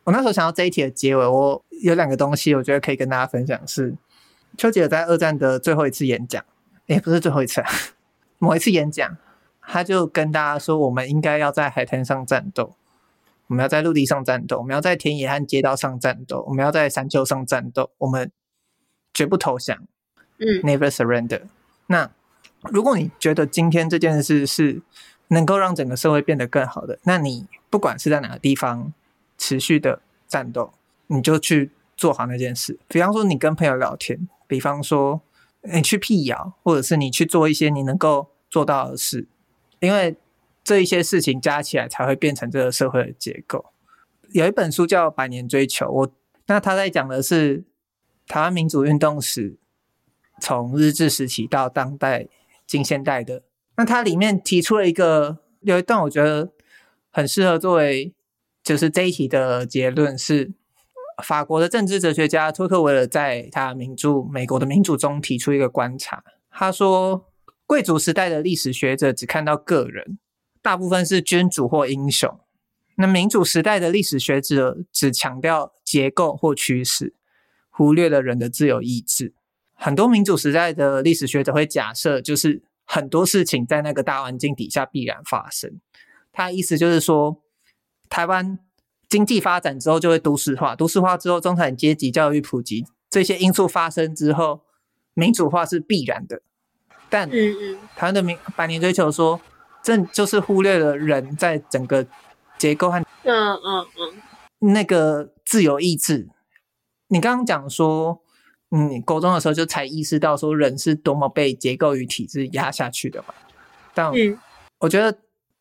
[0.05, 3.95] 我那时候想到这一题的结尾，我有两个东西，我觉得可以跟大家分享是：
[4.57, 6.45] 丘吉尔在二战的最后一次演讲，
[6.87, 7.63] 也，不是最后一次，
[8.39, 9.17] 某一次演讲。
[9.71, 12.75] 他就跟大家说：“我们应该要在海滩上战斗，
[13.49, 18.33] 我们要在陆地上战斗，我们要在田野和街道上战斗，我们要在山丘上战斗，我们
[19.19, 19.77] 绝不投降。”
[20.39, 21.43] 嗯，Never surrender。
[21.89, 22.09] 那
[22.71, 24.81] 如果你觉得今天这件事是
[25.27, 28.93] 能够让整个社会变得更好的，那你不管是在哪个地方
[29.37, 30.73] 持续的战斗，
[31.09, 32.79] 你就去做好那件事。
[32.87, 35.21] 比方说，你跟朋友聊天；比方说，
[35.63, 39.27] 你去辟谣，或者是你去做一些你能够做到的事。
[39.81, 40.15] 因为
[40.63, 43.67] 这一些事情加起来才会变成这个社会的结构。
[44.31, 46.13] 有一本书叫《百年追求》，我
[46.47, 47.65] 那他在讲的是
[48.29, 49.57] 台湾民主运动史，
[50.41, 52.29] 从日治时期到当代
[52.67, 53.43] 近现代的。
[53.77, 56.53] 那它里面提出了一个有一段，我觉得
[57.11, 58.15] 很适合作为
[58.63, 60.53] 就是这一题的结论是：
[61.25, 67.25] 法国的政治哲学家托克维尔在他名著美国的民主中提出一个观察，他说。
[67.69, 70.19] 贵族时代的历史学者只看到个人，
[70.63, 72.41] 大部分是君主或英雄。
[72.97, 77.13] 那民主时代的历史学者只强调结构或趋势，
[77.79, 79.33] 忽略了人的自由意志。
[79.73, 85.81] 很多民主时代的历史学者会假设，就是很多事情在那个大环境底下必然发生。
[86.33, 87.41] 他的意思就是说，
[88.09, 88.59] 台湾
[89.09, 94.63] 经济发展之后就会都市化，都市化之后中产阶级教育普及，这些因素发生之后，
[95.15, 96.43] 民主化是必然的。
[97.09, 97.31] 但
[97.95, 99.41] 台湾的民百年追求说，
[99.85, 102.05] 这就是忽略了人在整个
[102.59, 106.29] 结构和嗯嗯嗯那个自由意志。
[107.09, 108.23] 你刚刚讲说，
[108.71, 113.35] 嗯，高中的时候就才意识到说人是多么被结构与体制压下去的嘛。
[113.93, 114.13] 但
[114.81, 115.19] 我觉得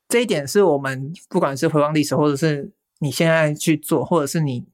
[0.07, 4.65] 这一点是我们不管是回望历史，或者是你现在去做，或者是你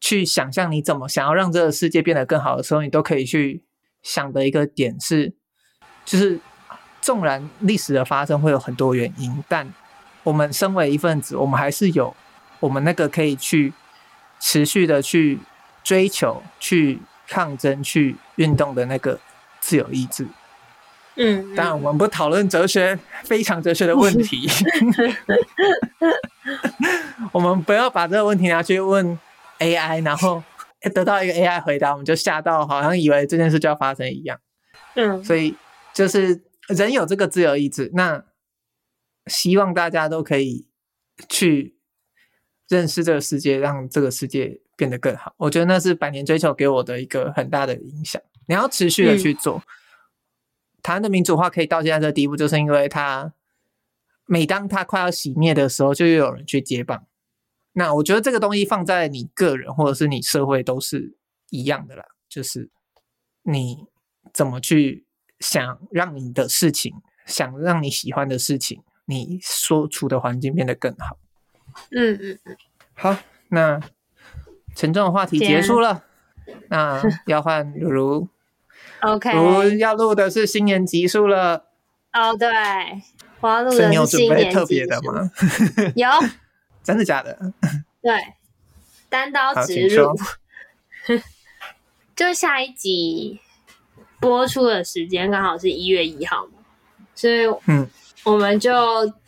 [0.00, 3.62] 去想象你怎么想要让这个世界变得更好的时候，你都可以去
[4.02, 5.34] 想的一个点是。
[6.02, 6.40] 就是
[7.00, 9.72] 纵然历史的发生会有很多原因，但
[10.24, 12.16] 我们身为一份子，我们还是有
[12.58, 13.74] 我们那个可以去
[14.40, 15.38] 持续的去
[15.90, 19.18] 追求、去抗争、去运动的那个
[19.58, 20.24] 自由意志。
[21.16, 24.48] 嗯，当然我们不讨论哲学，非常哲学的问题。
[27.32, 29.18] 我们不要把这个问题拿去问
[29.58, 30.40] AI，然后
[30.94, 34.38] 得到一个 AI 回答，我们就吓到，好像以为这件事就要发生一样。
[34.94, 35.56] 嗯，所以
[35.92, 38.22] 就是人有这个自由意志，那
[39.26, 40.68] 希望大家都可以
[41.28, 41.74] 去
[42.70, 45.34] 认识这个世界，让这个世界变得更好。
[45.36, 48.22] 我觉得那是百年追求给我的一个很大的影响。
[48.46, 49.58] 你要持续的去做。
[49.58, 49.62] 嗯、
[50.82, 53.34] 台湾的民主化可以到现在这个地步，就是因为它
[54.24, 57.06] 每当它快要熄灭的时候，就又有人去接棒。
[57.74, 61.18] 那我觉得这个东西放在你个人或者是你社会都是
[61.50, 62.70] 一样的啦，就是
[63.42, 63.90] 你。
[64.32, 65.06] 怎么去
[65.40, 66.94] 想让你的事情，
[67.26, 71.18] 想让你喜欢的事情，你所处的环境变得更好？
[71.90, 72.56] 嗯嗯嗯。
[72.94, 73.16] 好，
[73.48, 73.80] 那
[74.74, 76.04] 沉重的话题结束了，
[76.68, 78.28] 那要换如如。
[79.00, 79.32] OK。
[79.32, 81.66] 如如要录的是新年集数了。
[82.12, 82.48] 哦，对，
[83.40, 84.22] 我要录的是新年集数。
[84.22, 85.30] 有准备特别的吗？
[85.96, 86.08] 有。
[86.82, 87.38] 真的假的？
[88.02, 88.12] 对，
[89.08, 90.14] 单刀直入。
[92.14, 93.40] 就下一集。
[94.20, 96.52] 播出的时间刚好是一月一号嘛，
[97.14, 97.88] 所以嗯，
[98.22, 98.70] 我们就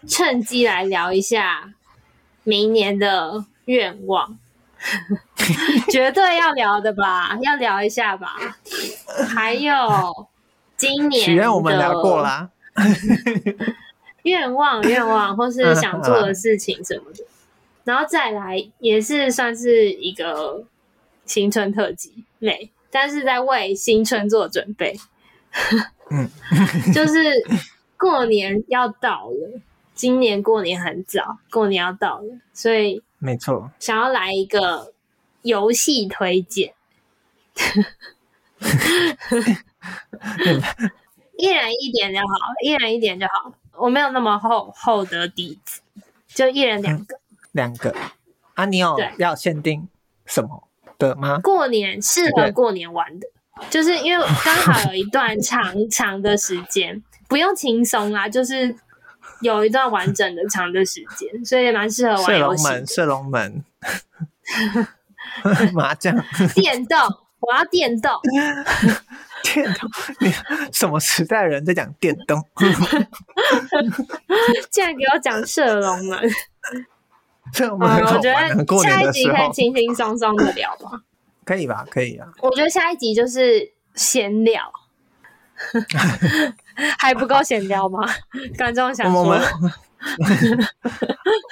[0.07, 1.73] 趁机来聊一下
[2.45, 4.39] 明年的愿望，
[5.91, 8.59] 绝对要聊的吧， 要聊一下吧。
[9.35, 9.75] 还有
[10.77, 12.51] 今年许愿我们聊过啦，
[14.23, 17.25] 愿望愿望 或是想做的事情什么的，
[17.85, 20.65] 然后再来也是算是一个
[21.25, 22.71] 新春特辑类。
[22.95, 24.95] 但是在为新春做准备，
[26.11, 26.29] 嗯，
[26.93, 27.23] 就是
[27.97, 29.61] 过年要到了，
[30.03, 34.93] 今年过年很早，过年要到了，所以没错，想要来一个
[35.43, 36.75] 游戏推荐，
[41.37, 42.35] 一人一点就好，
[42.65, 45.81] 一人一点就好，我没有那么厚厚的底子，
[46.27, 47.21] 就一人两个，
[47.53, 47.95] 两个
[48.55, 49.87] 啊，你有要限定
[50.27, 50.67] 什么？
[50.99, 51.39] 的吗？
[51.45, 53.29] 过年适合过年玩的，
[53.71, 58.75] 就是因为刚好有一段长 长的时间，不用轻松啊，就是
[59.43, 62.65] 有一段完整的长的时间，所以蛮适合玩游戏。
[62.65, 63.65] 射龙门，射龙门，
[65.75, 66.15] 麻将，
[66.55, 66.99] 电动，
[67.41, 68.13] 我要电动，
[69.43, 69.91] 电动，
[70.21, 70.33] 你
[70.73, 72.43] 什么时代人在讲电动？
[74.71, 76.19] 竟然给我讲射龙门！
[77.53, 78.35] 这我们很好玩、啊、我觉得
[78.83, 81.03] 下一集可以轻轻松松的聊吧？
[81.45, 81.85] 可以吧？
[81.91, 82.29] 可以啊。
[82.41, 84.73] 我觉得下一集就是闲聊，
[86.99, 88.01] 还不够闲聊吗？
[88.57, 89.35] 观众想说，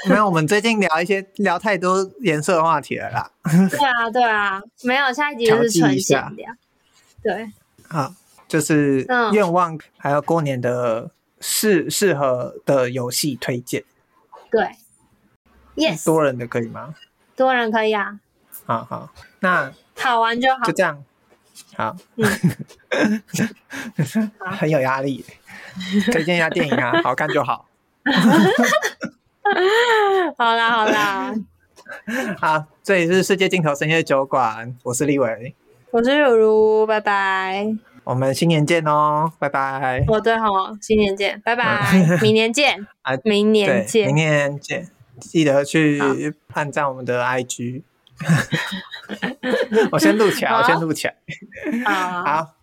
[0.09, 3.31] 没有，我们最近聊一些聊太多颜色的话题了啦。
[3.71, 6.53] 对啊，对啊，没有，下一集就是纯闲聊。
[7.23, 7.51] 对，
[7.89, 8.14] 好，
[8.49, 11.11] 就是愿望，还有过年的
[11.41, 13.85] 适适合的游戏推荐。
[14.51, 14.71] 对。
[15.77, 16.95] Yes，多人的可以吗？
[17.37, 18.18] 多人可以啊。
[18.66, 21.03] 好好，那好玩就好，就这样。
[21.77, 22.27] 好，嗯，
[24.38, 25.24] 很有压力。
[26.12, 27.66] 推荐一下电影啊， 好看就好。
[30.36, 31.34] 好 啦好啦，
[32.38, 35.55] 好，这里是世界尽头深夜酒馆，我是立伟，
[35.91, 37.66] 我是如如，拜拜。
[38.05, 40.05] 我们新年见哦，拜拜。
[40.09, 44.88] 哦对齁，新年见，拜拜，明年见啊，明年见，明年见。
[45.20, 47.82] 记得去按赞我们的 IG，
[49.93, 51.14] 我先录起来，我先录起来，
[51.84, 52.22] 好。
[52.24, 52.60] 好